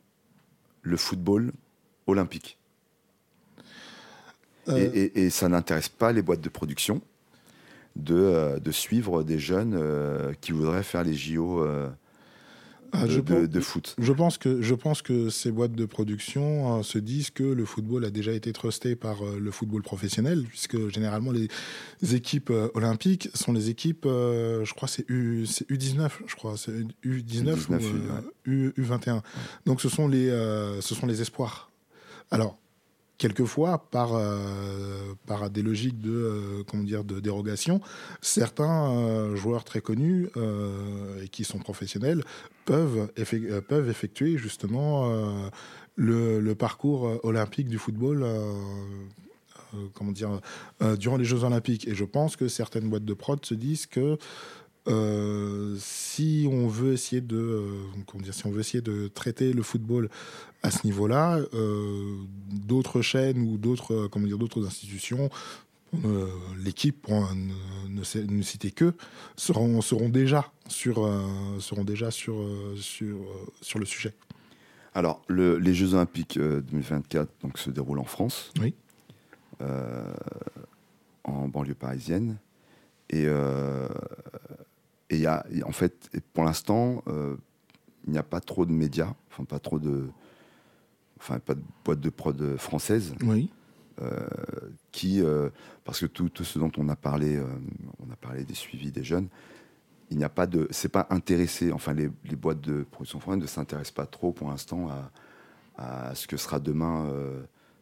le 0.82 0.97
football 0.97 1.52
olympique. 2.08 2.58
Et, 4.67 5.24
et, 5.26 5.30
ça 5.30 5.50
n'intéresse 5.50 5.89
pas 5.89 6.12
les 6.12 6.21
boîtes 6.21 6.41
de 6.41 6.50
production 6.50 7.02
de, 7.95 8.58
de 8.58 8.71
suivre 8.71 9.21
des 9.21 9.38
jeunes 9.38 9.78
qui 10.39 10.52
voudraient 10.52 10.84
faire 10.84 11.04
les 11.04 11.13
JO 11.13 11.63
ah, 12.93 13.06
de, 13.06 13.12
je, 13.12 13.19
de, 13.21 13.45
de, 13.45 13.60
foot. 13.60 13.95
Je 13.97 14.12
pense 14.12 14.38
que 14.38 14.62
je 14.62 14.75
pense 14.75 15.01
que 15.01 15.30
ces 15.30 15.51
boîtes 15.51 15.73
de 15.73 15.86
production 15.86 16.80
euh, 16.80 16.84
se 16.84 16.97
disent 16.97 17.30
que 17.30 17.43
le 17.43 17.65
football 17.65 18.06
a 18.06 18.10
déjà 18.10 18.32
été 18.34 18.51
trusté 18.51 18.95
par 18.95 19.23
euh, 19.23 19.39
le 19.39 19.51
football 19.51 19.82
professionnel, 19.82 20.43
puisque 20.43 20.89
généralement 20.89 21.32
les 21.32 21.47
équipes 22.15 22.49
euh, 22.49 22.69
olympiques 22.73 23.30
sont 23.34 23.54
les 23.54 23.69
équipes, 23.69 24.06
je 24.06 24.73
crois 24.73 24.88
c'est 24.88 25.06
U, 25.10 25.43
U19, 25.43 26.10
je 26.27 26.36
crois 26.36 26.58
c'est 26.58 26.71
U19 27.06 27.56
U19, 27.56 27.82
ou 28.47 28.51
U, 28.51 28.73
U21. 28.77 29.13
Ouais. 29.15 29.21
Donc 29.65 29.82
ce 29.82 29.89
sont 29.89 30.08
les 30.08 30.30
ce 30.82 30.95
sont 30.95 31.08
les 31.08 31.21
espoirs. 31.21 31.71
Alors 32.30 32.61
quelquefois 33.21 33.88
par 33.91 34.15
euh, 34.15 35.13
par 35.27 35.51
des 35.51 35.62
logiques 35.62 35.99
de 36.01 36.12
euh, 36.12 36.63
comment 36.67 36.81
dire 36.81 37.03
de 37.03 37.19
dérogation. 37.19 37.79
Certains 38.19 38.89
euh, 38.89 39.36
joueurs 39.36 39.63
très 39.63 39.79
connus 39.79 40.29
et 41.23 41.27
qui 41.27 41.43
sont 41.43 41.60
professionnels 41.60 42.23
peuvent 42.65 43.12
effectuer, 43.17 43.62
peuvent 43.62 43.89
effectuer 43.89 44.38
justement 44.38 45.12
le, 45.95 46.53
parcours 46.53 47.19
olympique 47.23 47.67
du 47.67 47.77
football 47.77 48.25
comment 49.93 50.12
dire 50.12 50.39
durant 50.97 51.17
les 51.17 51.25
Jeux 51.25 51.43
olympiques. 51.43 51.88
Et 51.88 51.95
je 51.95 52.05
pense 52.05 52.36
que 52.36 52.47
certaines 52.47 52.89
boîtes 52.89 53.05
de 53.05 53.13
prod 53.13 53.43
se 53.45 53.53
disent 53.53 53.86
que 53.86 54.17
euh, 54.87 55.75
si 55.77 56.47
on 56.51 56.67
veut 56.67 56.93
essayer 56.93 57.21
de 57.21 57.37
euh, 57.37 58.19
dire, 58.19 58.33
si 58.33 58.47
on 58.47 58.51
veut 58.51 58.61
essayer 58.61 58.81
de 58.81 59.07
traiter 59.07 59.53
le 59.53 59.61
football 59.61 60.09
à 60.63 60.71
ce 60.71 60.85
niveau-là, 60.85 61.39
euh, 61.53 62.17
d'autres 62.49 63.01
chaînes 63.01 63.41
ou 63.41 63.57
d'autres 63.57 64.07
comment 64.07 64.27
dire 64.27 64.37
d'autres 64.37 64.65
institutions 64.65 65.29
l'équipe, 66.57 67.01
pour 67.01 67.27
ne, 67.89 68.41
citer 68.43 68.71
que, 68.71 68.93
seront, 69.35 69.81
seront 69.81 70.07
déjà 70.07 70.49
sur, 70.69 71.05
seront 71.59 71.83
déjà 71.83 72.11
sur, 72.11 72.47
sur, 72.77 73.17
sur 73.59 73.77
le 73.77 73.83
sujet. 73.83 74.13
Alors, 74.93 75.21
les 75.27 75.73
Jeux 75.73 75.93
Olympiques 75.93 76.39
2024 76.39 77.29
donc, 77.43 77.57
se 77.57 77.69
déroulent 77.69 77.99
en 77.99 78.05
France. 78.05 78.53
Oui. 78.61 78.73
en 81.25 81.49
banlieue 81.49 81.75
parisienne. 81.75 82.37
Et 83.09 83.27
et 85.12 85.17
y 85.17 85.28
a, 85.28 85.45
en 85.65 85.71
fait, 85.71 86.10
pour 86.34 86.43
l'instant, 86.43 87.04
il 87.08 88.12
n'y 88.12 88.17
a 88.17 88.24
pas 88.24 88.39
trop 88.39 88.65
de 88.65 88.71
médias, 88.71 89.13
enfin 89.30 89.43
pas 89.43 89.60
trop 89.60 89.78
de, 89.78 90.08
enfin 91.19 91.39
pas 91.39 91.54
de 91.54 91.62
boîte 91.86 92.00
de 92.00 92.10
prod 92.10 92.58
française. 92.58 93.13
Oui. 93.24 93.52
Euh, 94.02 94.28
qui, 94.91 95.21
euh, 95.21 95.50
parce 95.84 96.00
que 96.00 96.06
tout, 96.08 96.30
tout, 96.30 96.43
ce 96.43 96.58
dont 96.58 96.71
on 96.78 96.89
a 96.89 96.95
parlé, 96.95 97.36
euh, 97.36 97.45
on 98.00 98.12
a 98.12 98.15
parlé 98.15 98.43
des 98.43 98.56
suivis 98.56 98.91
des 98.91 99.04
jeunes, 99.04 99.28
il 100.10 100.17
n'y 100.17 100.24
a 100.24 100.30
pas 100.30 100.47
de, 100.47 100.67
c'est 100.71 100.89
pas 100.89 101.06
intéressé, 101.12 101.71
enfin 101.71 101.93
les, 101.93 102.10
les, 102.26 102.36
boîtes 102.36 102.62
de 102.62 102.84
production 102.84 103.19
française 103.19 103.41
ne 103.41 103.47
s'intéressent 103.47 103.93
pas 103.93 104.08
trop 104.08 104.32
pour 104.32 104.50
l'instant 104.50 104.89
à, 104.89 105.12
à, 105.78 106.15
ce 106.15 106.26
que 106.26 106.36
sera 106.36 106.60
demain 106.60 107.13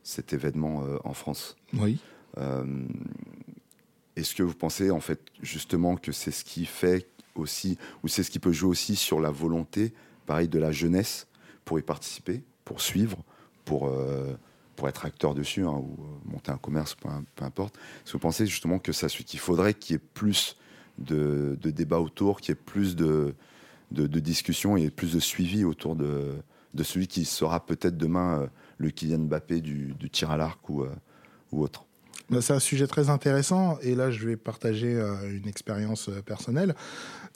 cet 0.04 0.34
événement 0.34 0.84
en 1.04 1.14
France. 1.14 1.56
Oui. 1.74 2.00
Est-ce 4.16 4.36
que 4.36 4.44
vous 4.44 4.56
pensez 4.56 4.92
en 4.92 5.00
fait 5.00 5.22
justement 5.42 5.96
que 5.96 6.12
c'est 6.12 6.32
ce 6.32 6.44
qui 6.44 6.66
fait 6.66 7.08
ou 7.40 8.08
c'est 8.08 8.24
ce 8.24 8.32
qui 8.32 8.40
peut 8.40 8.52
jouer 8.52 8.70
aussi 8.70 8.96
sur 8.96 9.20
la 9.20 9.32
volonté, 9.32 9.94
pareil, 10.26 10.48
de 10.48 10.60
la 10.60 10.72
jeunesse 10.72 11.28
pour 11.66 11.80
y 11.80 11.82
participer, 11.82 12.44
pour 12.66 12.82
suivre, 12.82 13.18
pour 13.66 13.90
pour 14.80 14.88
être 14.88 15.06
acteur 15.06 15.36
dessus 15.36 15.66
hein, 15.66 15.74
ou 15.74 15.98
euh, 16.02 16.32
monter 16.32 16.52
un 16.52 16.58
commerce, 16.58 16.96
peu, 16.96 17.10
importe. 17.44 17.76
Est-ce 17.76 18.06
que 18.06 18.12
vous 18.14 18.20
pensez 18.20 18.46
justement 18.46 18.80
que 18.80 18.94
ça 18.94 19.08
qu'il 19.08 19.40
faudrait 19.40 19.74
qu'il 19.74 19.94
y 19.94 19.98
ait 19.98 20.06
plus 20.14 20.56
de, 20.98 21.58
de 21.62 21.70
débats 21.70 22.00
autour, 22.00 22.40
qu'il 22.40 22.50
y 22.50 22.58
ait 22.58 22.64
plus 22.66 22.96
de, 22.96 23.36
de, 23.92 24.20
discussions 24.20 24.78
et 24.78 24.90
plus 24.90 25.14
de 25.14 25.20
suivi 25.20 25.66
autour 25.66 25.98
de, 25.98 26.38
de 26.74 26.84
celui 26.84 27.08
qui 27.08 27.26
sera 27.26 27.66
peut-être 27.66 27.98
demain 27.98 28.40
euh, 28.40 28.48
le 28.78 28.90
Kylian 28.90 29.20
Mbappé 29.20 29.60
du, 29.60 29.94
tir 30.14 30.32
à 30.32 30.38
l'arc 30.38 30.70
ou, 30.70 30.84
euh, 30.84 30.96
ou 31.52 31.62
autre 31.62 31.86
bah, 32.30 32.42
c'est 32.42 32.54
un 32.54 32.60
sujet 32.60 32.88
très 32.88 33.10
intéressant 33.10 33.78
et 33.82 33.96
là 33.96 34.12
je 34.12 34.28
vais 34.28 34.38
partager 34.38 35.00
une 35.30 35.48
expérience 35.48 36.10
personnelle. 36.26 36.76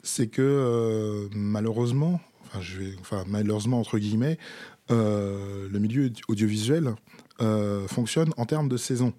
C'est 0.02 0.28
que 0.28 1.28
malheureusement, 1.34 2.20
enfin, 3.00 3.24
malheureusement 3.26 3.80
entre 3.80 3.98
guillemets, 3.98 4.38
le 4.90 5.78
milieu 5.78 6.10
audiovisuel 6.28 6.94
euh, 7.40 7.88
fonctionne 7.88 8.32
en 8.36 8.46
termes 8.46 8.68
de 8.68 8.76
saison. 8.76 9.12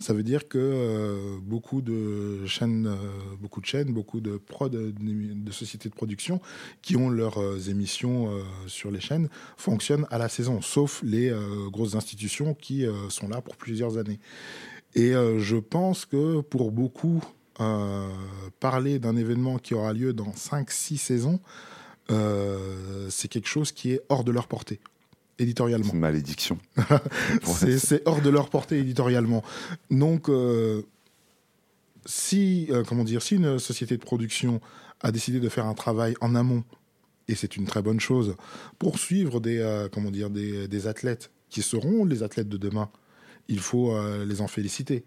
Ça 0.00 0.12
veut 0.14 0.22
dire 0.22 0.46
que 0.46 0.58
euh, 0.58 1.38
beaucoup 1.42 1.82
de 1.82 2.46
chaînes, 2.46 2.86
euh, 2.86 2.96
beaucoup 3.40 3.60
de 3.60 3.66
chaînes, 3.66 3.92
beaucoup 3.92 4.20
de 4.20 4.36
prod, 4.36 4.70
de, 4.70 5.52
sociétés 5.52 5.88
de 5.88 5.94
production 5.94 6.40
qui 6.82 6.96
ont 6.96 7.10
leurs 7.10 7.68
émissions 7.68 8.30
sur 8.66 8.90
les 8.90 9.00
chaînes 9.00 9.28
fonctionnent 9.56 10.06
à 10.10 10.18
la 10.18 10.28
saison, 10.28 10.60
sauf 10.60 11.02
les 11.02 11.32
grosses 11.66 11.96
institutions 11.96 12.54
qui 12.54 12.84
sont 13.08 13.28
là 13.28 13.40
pour 13.40 13.56
plusieurs 13.56 13.98
années. 13.98 14.20
Et 14.94 15.12
je 15.12 15.56
pense 15.56 16.04
que 16.04 16.42
pour 16.42 16.70
beaucoup, 16.70 17.22
parler 18.60 18.98
d'un 18.98 19.16
événement 19.16 19.58
qui 19.58 19.74
aura 19.74 19.92
lieu 19.92 20.12
dans 20.12 20.30
5-6 20.30 20.98
saisons, 20.98 21.40
c'est 22.08 23.28
quelque 23.28 23.48
chose 23.48 23.72
qui 23.72 23.92
est 23.92 24.02
hors 24.08 24.22
de 24.22 24.30
leur 24.30 24.46
portée 24.46 24.80
éditorialement. 25.38 25.92
Une 25.92 26.00
malédiction. 26.00 26.58
c'est 27.42 28.02
hors 28.06 28.20
de 28.20 28.30
leur 28.30 28.50
portée 28.50 28.78
éditorialement. 28.78 29.42
Donc, 29.90 30.28
euh, 30.28 30.82
si, 32.06 32.68
euh, 32.70 32.82
comment 32.84 33.04
dire, 33.04 33.22
si 33.22 33.36
une 33.36 33.58
société 33.58 33.96
de 33.96 34.02
production 34.02 34.60
a 35.00 35.12
décidé 35.12 35.40
de 35.40 35.48
faire 35.48 35.66
un 35.66 35.74
travail 35.74 36.14
en 36.20 36.34
amont, 36.34 36.64
et 37.28 37.34
c'est 37.34 37.56
une 37.56 37.66
très 37.66 37.82
bonne 37.82 38.00
chose, 38.00 38.36
pour 38.78 38.98
suivre 38.98 39.40
des, 39.40 39.58
euh, 39.58 39.88
comment 39.92 40.10
dire, 40.10 40.30
des, 40.30 40.86
athlètes 40.86 41.30
qui 41.50 41.62
seront 41.62 42.04
les 42.04 42.22
athlètes 42.22 42.48
de 42.48 42.56
demain, 42.56 42.90
il 43.48 43.60
faut 43.60 43.94
les 44.26 44.42
en 44.42 44.46
féliciter. 44.46 45.06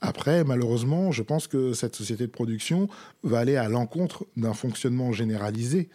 Après, 0.00 0.44
malheureusement, 0.44 1.12
je 1.12 1.22
pense 1.22 1.46
que 1.46 1.74
cette 1.74 1.94
société 1.94 2.26
de 2.26 2.32
production 2.32 2.88
va 3.22 3.38
aller 3.38 3.56
à 3.56 3.68
l'encontre 3.68 4.26
d'un 4.36 4.54
fonctionnement 4.54 5.12
généralisé 5.12 5.90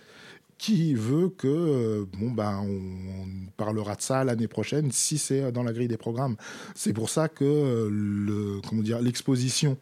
qui 0.57 0.93
veut 0.93 1.29
que 1.29 1.47
euh, 1.47 2.05
bon 2.17 2.31
ben 2.31 2.59
on, 2.61 3.27
parlera 3.57 3.95
de 3.95 4.01
ça 4.01 4.23
l'année 4.23 4.47
prochaine 4.47 4.91
si 4.91 5.17
c'est 5.17 5.51
dans 5.51 5.63
la 5.63 5.73
grille 5.73 5.87
des 5.87 5.97
programmes. 5.97 6.35
C'est 6.75 6.93
pour 6.93 7.09
ça 7.09 7.27
que 7.27 7.43
euh, 7.43 7.89
le 7.91 8.61
comment 8.67 8.83
dire 8.83 9.01
l'exposition 9.01 9.77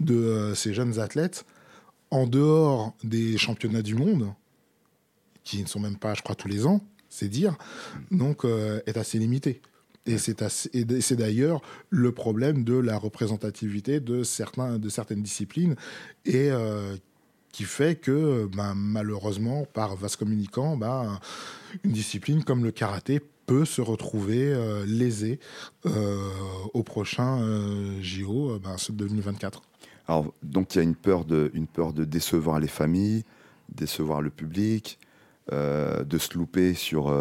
de 0.00 0.14
euh, 0.14 0.54
ces 0.54 0.72
jeunes 0.72 1.00
athlètes 1.00 1.44
en 2.10 2.26
dehors 2.26 2.94
des 3.02 3.36
championnats 3.36 3.82
du 3.82 3.94
monde 3.94 4.32
qui 5.42 5.62
ne 5.62 5.66
sont 5.66 5.80
même 5.80 5.96
pas 5.96 6.14
je 6.14 6.22
crois 6.22 6.34
tous 6.34 6.48
les 6.48 6.66
ans, 6.66 6.80
c'est 7.08 7.28
dire, 7.28 7.56
donc 8.10 8.44
est 8.44 8.96
assez 8.96 9.18
limitée. 9.18 9.62
Et 10.06 10.16
c'est 10.16 11.16
d'ailleurs 11.16 11.60
le 11.90 12.12
problème 12.12 12.64
de 12.64 12.74
la 12.74 12.96
représentativité 12.96 14.00
de, 14.00 14.22
certains, 14.22 14.78
de 14.78 14.88
certaines 14.88 15.22
disciplines 15.22 15.74
et 16.24 16.50
qui 17.52 17.64
fait 17.64 17.96
que 17.96 18.48
ben, 18.54 18.74
malheureusement, 18.74 19.64
par 19.72 19.96
vaste 19.96 20.16
communicant, 20.16 20.76
ben, 20.76 21.18
une 21.84 21.92
discipline 21.92 22.44
comme 22.44 22.64
le 22.64 22.70
karaté 22.70 23.20
peut 23.48 23.64
se 23.64 23.80
retrouver 23.80 24.52
euh, 24.52 24.84
lésée 24.86 25.40
euh, 25.86 26.28
au 26.74 26.82
prochain 26.82 27.40
euh, 27.40 27.98
JO, 28.02 28.58
ben, 28.62 28.76
ce 28.76 28.92
2024. 28.92 29.62
Alors, 30.06 30.32
donc 30.42 30.74
il 30.74 30.78
y 30.78 30.80
a 30.82 30.84
une 30.84 30.94
peur, 30.94 31.24
de, 31.24 31.50
une 31.54 31.66
peur 31.66 31.94
de 31.94 32.04
décevoir 32.04 32.60
les 32.60 32.68
familles, 32.68 33.24
décevoir 33.70 34.22
le 34.22 34.30
public, 34.30 34.98
de 35.50 36.18
se 36.18 36.36
louper 36.36 36.74
sur, 36.74 37.14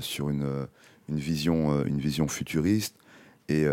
sur 0.00 0.30
une, 0.30 0.66
une, 1.10 1.18
vision, 1.18 1.84
une 1.84 1.98
vision 1.98 2.28
futuriste, 2.28 2.96
et, 3.50 3.66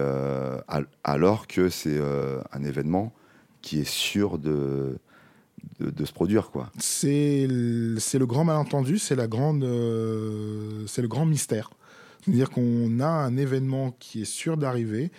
alors 1.04 1.48
que 1.48 1.70
c'est 1.70 2.00
un 2.52 2.64
événement 2.64 3.14
qui 3.62 3.80
est 3.80 3.90
sûr 3.90 4.38
de, 4.38 4.98
de, 5.80 6.06
se 6.06 6.14
produire. 6.14 6.52
quoi. 6.52 6.72
C'est 6.78 7.48
le 7.48 8.26
grand 8.26 8.44
malentendu, 8.44 8.98
c'est 8.98 9.16
la 9.16 9.28
grande, 9.28 9.64
euh, 9.64 10.86
c'est 10.88 11.02
le 11.02 11.08
grand 11.08 11.26
mystère. 11.26 11.72
C'est-à-dire 12.24 12.50
qu'on 12.50 13.00
a 13.00 13.08
un 13.08 13.36
événement 13.38 13.96
qui 14.00 14.22
est 14.22 14.26
sûr 14.26 14.58
d'arriver. 14.58 15.12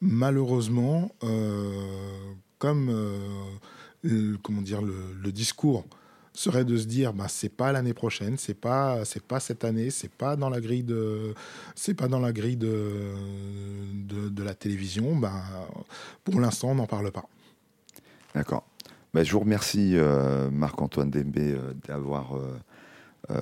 Malheureusement, 0.00 1.10
euh, 1.24 1.70
comme 2.58 2.88
euh, 2.90 3.18
le, 4.02 4.36
comment 4.42 4.62
dire, 4.62 4.82
le, 4.82 5.32
discours 5.32 5.84
serait 6.32 6.64
de 6.64 6.76
se 6.76 6.86
dire 6.86 7.12
bah 7.12 7.26
c'est 7.28 7.48
pas 7.48 7.72
l'année 7.72 7.92
prochaine 7.92 8.36
c'est 8.38 8.54
pas 8.54 9.04
c'est 9.04 9.22
pas 9.22 9.40
cette 9.40 9.64
année 9.64 9.90
c'est 9.90 10.10
pas 10.10 10.36
dans 10.36 10.48
la 10.48 10.60
grille 10.60 10.84
de 10.84 11.34
c'est 11.74 11.92
pas 11.94 12.06
dans 12.08 12.20
la 12.20 12.32
grille 12.32 12.56
de 12.56 13.12
de, 14.04 14.42
la 14.42 14.54
télévision 14.54 15.16
bah, 15.16 15.42
pour 16.24 16.40
l'instant 16.40 16.70
on 16.70 16.76
n'en 16.76 16.86
parle 16.86 17.10
pas 17.10 17.24
d'accord 18.34 18.69
bah, 19.12 19.24
je 19.24 19.32
vous 19.32 19.40
remercie, 19.40 19.96
euh, 19.96 20.50
Marc-Antoine 20.50 21.10
Dembé, 21.10 21.52
euh, 21.52 21.74
d'avoir, 21.86 22.36
euh, 22.36 23.36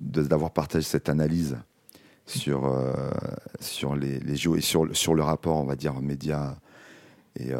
d'avoir 0.00 0.50
partagé 0.50 0.84
cette 0.84 1.08
analyse 1.08 1.56
sur, 2.26 2.74
sur 3.60 3.94
les, 3.94 4.18
les 4.20 4.36
jeux 4.36 4.56
et 4.56 4.62
sur, 4.62 4.94
sur 4.96 5.14
le 5.14 5.22
rapport, 5.22 5.56
on 5.56 5.64
va 5.64 5.76
dire, 5.76 6.00
média. 6.00 6.56
Et 7.38 7.52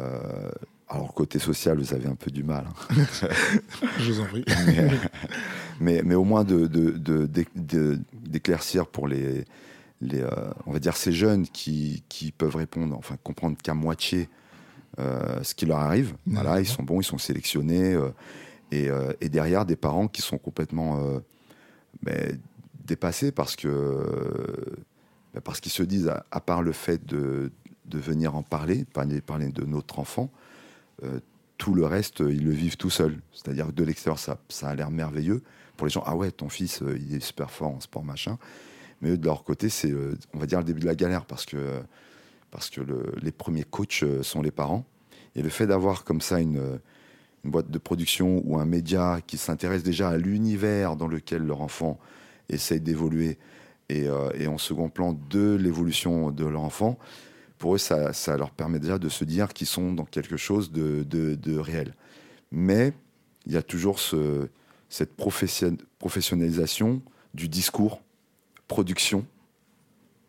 alors, 0.89 1.13
côté 1.13 1.37
social, 1.37 1.77
vous 1.77 1.93
avez 1.93 2.07
un 2.07 2.15
peu 2.15 2.31
du 2.31 2.43
mal. 2.43 2.65
Hein. 2.67 3.05
je 3.99 4.11
vous 4.11 4.21
en 4.21 4.25
prie. 4.25 4.43
mais, 5.79 6.01
mais, 6.03 6.15
au 6.15 6.23
moins 6.23 6.43
de, 6.43 6.65
d'éclaircir 8.15 8.87
pour 8.87 9.07
les, 9.07 9.45
les 10.01 10.25
on 10.65 10.71
va 10.71 10.79
dire, 10.79 10.97
ces 10.97 11.11
jeunes 11.11 11.47
qui, 11.47 12.03
qui 12.09 12.31
peuvent 12.31 12.55
répondre, 12.55 12.95
enfin, 12.97 13.17
comprendre 13.23 13.57
qu'à 13.61 13.75
moitié 13.75 14.29
ce 14.97 15.53
qui 15.55 15.65
leur 15.65 15.79
arrive. 15.79 16.15
Voilà, 16.25 16.59
ils 16.59 16.67
sont 16.67 16.83
bons, 16.83 17.01
ils 17.01 17.05
sont 17.05 17.17
sélectionnés. 17.17 17.93
Euh, 17.93 18.09
euh, 18.73 19.13
et, 19.21 19.29
derrière, 19.29 19.65
des 19.65 19.75
parents 19.75 20.07
qui 20.07 20.21
sont 20.21 20.37
complètement 20.37 20.99
ben, 22.01 22.39
dépassés 22.83 23.31
parce 23.31 23.55
que 23.55 24.75
ben, 25.33 25.41
parce 25.41 25.59
qu'ils 25.59 25.71
se 25.71 25.83
disent, 25.83 26.11
à, 26.31 26.39
part 26.41 26.61
le 26.61 26.71
fait 26.71 27.05
de, 27.05 27.51
de 27.85 27.99
venir 27.99 28.35
en 28.35 28.43
parler, 28.43 28.85
parler, 28.85 29.21
parler 29.21 29.49
de 29.49 29.65
notre 29.65 29.99
enfant, 29.99 30.29
tout 31.57 31.73
le 31.73 31.85
reste, 31.85 32.19
ils 32.19 32.43
le 32.43 32.51
vivent 32.51 32.77
tout 32.77 32.89
seuls. 32.89 33.17
C'est-à-dire 33.31 33.67
que 33.67 33.71
de 33.71 33.83
l'extérieur, 33.83 34.19
ça, 34.19 34.37
ça 34.49 34.69
a 34.69 34.75
l'air 34.75 34.91
merveilleux. 34.91 35.41
Pour 35.77 35.87
les 35.87 35.91
gens, 35.91 36.03
ah 36.05 36.15
ouais, 36.15 36.31
ton 36.31 36.49
fils, 36.49 36.81
il 36.97 37.13
est 37.13 37.19
super 37.19 37.51
fort 37.51 37.69
en 37.69 37.79
sport, 37.79 38.03
machin. 38.03 38.37
Mais 39.01 39.11
eux, 39.11 39.17
de 39.17 39.25
leur 39.25 39.43
côté, 39.43 39.69
c'est, 39.69 39.93
on 40.33 40.39
va 40.39 40.45
dire, 40.45 40.59
le 40.59 40.65
début 40.65 40.79
de 40.79 40.85
la 40.85 40.95
galère 40.95 41.25
parce 41.25 41.45
que 41.45 41.81
parce 42.55 42.69
que 42.69 42.79
les 43.21 43.33
premiers 43.33 43.65
coachs 43.65 44.03
euh, 44.03 44.23
sont 44.23 44.41
les 44.41 44.49
parents. 44.49 44.85
Et 45.35 45.41
le 45.41 45.49
fait 45.49 45.67
d'avoir 45.67 46.05
comme 46.05 46.21
ça 46.21 46.39
une, 46.39 46.79
boîte 47.43 47.69
de 47.69 47.77
production 47.77 48.41
ou 48.45 48.57
un 48.57 48.65
média 48.65 49.19
qui 49.27 49.37
s'intéresse 49.37 49.83
déjà 49.83 50.09
à 50.09 50.17
l'univers 50.17 50.95
dans 50.95 51.07
lequel 51.07 51.43
leur 51.43 51.61
enfant 51.61 51.99
essaye 52.49 52.79
d'évoluer 52.79 53.37
et, 53.89 54.07
euh, 54.07 54.47
en 54.47 54.57
second 54.57 54.89
plan 54.89 55.13
de 55.29 55.55
l'évolution 55.55 56.31
de 56.31 56.45
leur 56.45 56.61
enfant, 56.61 56.97
pour 57.57 57.75
eux, 57.75 57.77
ça, 57.77 58.11
leur 58.37 58.51
permet 58.51 58.79
déjà 58.79 58.97
de 58.97 59.09
se 59.09 59.25
dire 59.25 59.49
qu'ils 59.49 59.67
sont 59.67 59.91
dans 59.91 60.05
quelque 60.05 60.37
chose 60.37 60.71
de, 60.71 61.57
réel. 61.59 61.93
Mais 62.51 62.93
il 63.45 63.51
y 63.51 63.57
a 63.57 63.63
toujours 63.63 63.99
ce, 63.99 64.47
cette 64.87 65.13
professionnalisation 65.17 67.01
du 67.33 67.49
discours 67.49 68.01
production, 68.67 69.25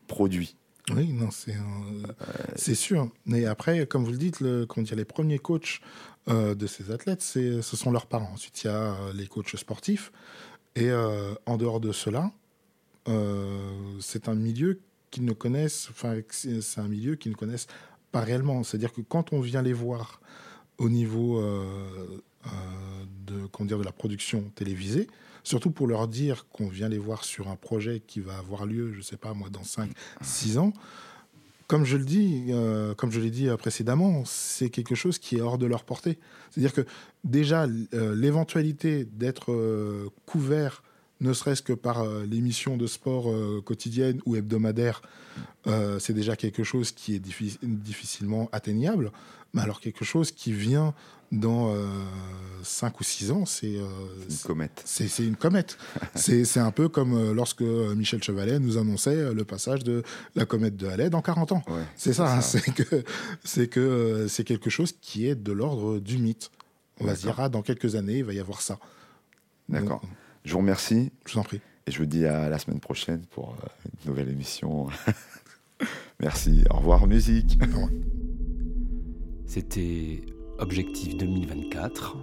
produit. 0.08 0.56
Oui, 0.94 1.12
non, 1.12 1.30
c'est 2.54 2.74
sûr. 2.74 3.10
Mais 3.24 3.44
après, 3.44 3.86
comme 3.86 4.04
vous 4.04 4.12
le 4.12 4.18
dites, 4.18 4.40
le, 4.40 4.66
dire, 4.78 4.96
les 4.96 5.04
premiers 5.04 5.38
coachs 5.38 5.80
de 6.28 6.66
ces 6.66 6.90
athlètes, 6.90 7.22
ce 7.22 7.60
sont 7.62 7.90
leurs 7.90 8.06
parents. 8.06 8.30
Ensuite, 8.32 8.62
il 8.62 8.66
y 8.68 8.70
a 8.70 8.96
les 9.14 9.26
coachs 9.26 9.56
sportifs. 9.56 10.12
Et 10.76 10.92
en 10.92 11.56
dehors 11.56 11.80
de 11.80 11.90
cela, 11.90 12.30
c'est 14.00 14.28
un 14.28 14.34
milieu 14.34 14.80
qu'ils 15.10 15.24
ne 15.24 15.32
connaissent, 15.32 15.88
enfin, 15.90 16.20
c'est 16.30 16.80
un 16.80 16.88
milieu 16.88 17.16
qu'ils 17.16 17.32
ne 17.32 17.36
connaissent 17.36 17.68
pas 18.12 18.20
réellement. 18.20 18.62
C'est-à-dire 18.62 18.92
que 18.92 19.00
quand 19.00 19.32
on 19.32 19.40
vient 19.40 19.62
les 19.62 19.72
voir 19.72 20.20
au 20.78 20.88
niveau 20.88 21.38
euh, 21.38 22.22
euh, 22.46 22.50
de 23.28 23.82
la 23.82 23.92
production 23.92 24.50
télévisée, 24.54 25.08
surtout 25.46 25.70
pour 25.70 25.86
leur 25.86 26.08
dire 26.08 26.46
qu'on 26.52 26.66
vient 26.66 26.88
les 26.88 26.98
voir 26.98 27.24
sur 27.24 27.46
un 27.48 27.54
projet 27.54 28.02
qui 28.04 28.18
va 28.18 28.36
avoir 28.36 28.66
lieu, 28.66 28.92
je 28.92 28.98
ne 28.98 29.02
sais 29.02 29.16
pas 29.16 29.32
moi, 29.32 29.48
dans 29.48 29.62
5, 29.62 29.88
6 30.20 30.58
ans, 30.58 30.72
comme 31.68 31.84
je 31.84 31.96
le 31.96 32.04
dis, 32.04 32.46
euh, 32.48 32.94
comme 32.94 33.12
je 33.12 33.20
l'ai 33.20 33.30
dit 33.30 33.48
précédemment, 33.56 34.24
c'est 34.24 34.70
quelque 34.70 34.96
chose 34.96 35.20
qui 35.20 35.36
est 35.36 35.40
hors 35.40 35.56
de 35.56 35.66
leur 35.66 35.84
portée. 35.84 36.18
C'est-à-dire 36.50 36.72
que 36.72 36.84
déjà, 37.22 37.66
l'éventualité 37.92 39.04
d'être 39.04 39.52
couvert 40.26 40.82
ne 41.20 41.32
serait-ce 41.32 41.62
que 41.62 41.72
par 41.72 42.02
euh, 42.02 42.24
l'émission 42.24 42.76
de 42.76 42.86
sport 42.86 43.30
euh, 43.30 43.62
quotidienne 43.64 44.20
ou 44.26 44.36
hebdomadaire, 44.36 45.02
euh, 45.66 45.98
c'est 45.98 46.12
déjà 46.12 46.36
quelque 46.36 46.62
chose 46.62 46.92
qui 46.92 47.14
est 47.14 47.22
difficilement 47.62 48.48
atteignable. 48.52 49.12
Mais 49.54 49.62
alors 49.62 49.80
quelque 49.80 50.04
chose 50.04 50.32
qui 50.32 50.52
vient 50.52 50.92
dans 51.32 51.74
5 52.62 53.00
ou 53.00 53.02
6 53.02 53.30
ans, 53.32 53.46
c'est 53.46 53.74
une 53.74 54.36
comète. 54.44 54.82
C'est 54.84 55.24
une 55.24 55.36
comète. 55.36 55.78
c'est 56.14 56.60
un 56.60 56.70
peu 56.70 56.88
comme 56.88 57.32
lorsque 57.32 57.62
Michel 57.62 58.22
Chevalet 58.22 58.58
nous 58.60 58.76
annonçait 58.76 59.32
le 59.32 59.44
passage 59.44 59.82
de 59.82 60.02
la 60.34 60.44
comète 60.44 60.76
de 60.76 60.86
Halley 60.86 61.10
dans 61.10 61.22
40 61.22 61.52
ans. 61.52 61.62
c'est 61.96 62.12
ça, 62.12 62.40
c'est 62.42 62.70
que 62.72 63.02
c'est 63.44 63.66
que 63.66 64.26
c'est 64.28 64.44
quelque 64.44 64.68
chose 64.68 64.92
qui 65.00 65.26
est 65.26 65.34
de 65.34 65.52
l'ordre 65.52 65.98
du 65.98 66.18
mythe. 66.18 66.50
On 67.00 67.06
va 67.06 67.16
se 67.16 67.22
dire, 67.22 67.34
ah, 67.38 67.48
dans 67.48 67.62
quelques 67.62 67.94
années, 67.96 68.18
il 68.18 68.24
va 68.24 68.34
y 68.34 68.40
avoir 68.40 68.60
ça. 68.60 68.78
D'accord. 69.68 70.02
Je 70.46 70.52
vous 70.52 70.58
remercie. 70.58 71.10
Je 71.26 71.32
vous 71.32 71.40
en 71.40 71.42
prie. 71.42 71.60
Et 71.88 71.90
je 71.90 71.98
vous 71.98 72.06
dis 72.06 72.24
à 72.24 72.48
la 72.48 72.58
semaine 72.60 72.78
prochaine 72.78 73.26
pour 73.32 73.50
euh, 73.50 73.66
une 73.84 74.10
nouvelle 74.10 74.28
émission. 74.28 74.86
Merci. 76.20 76.64
Au 76.70 76.76
revoir, 76.76 77.08
musique. 77.08 77.58
C'était 79.44 80.22
Objectif 80.58 81.16
2024 81.16 82.16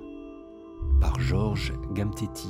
par 1.01 1.19
Georges 1.19 1.73
Gamtetti. 1.93 2.47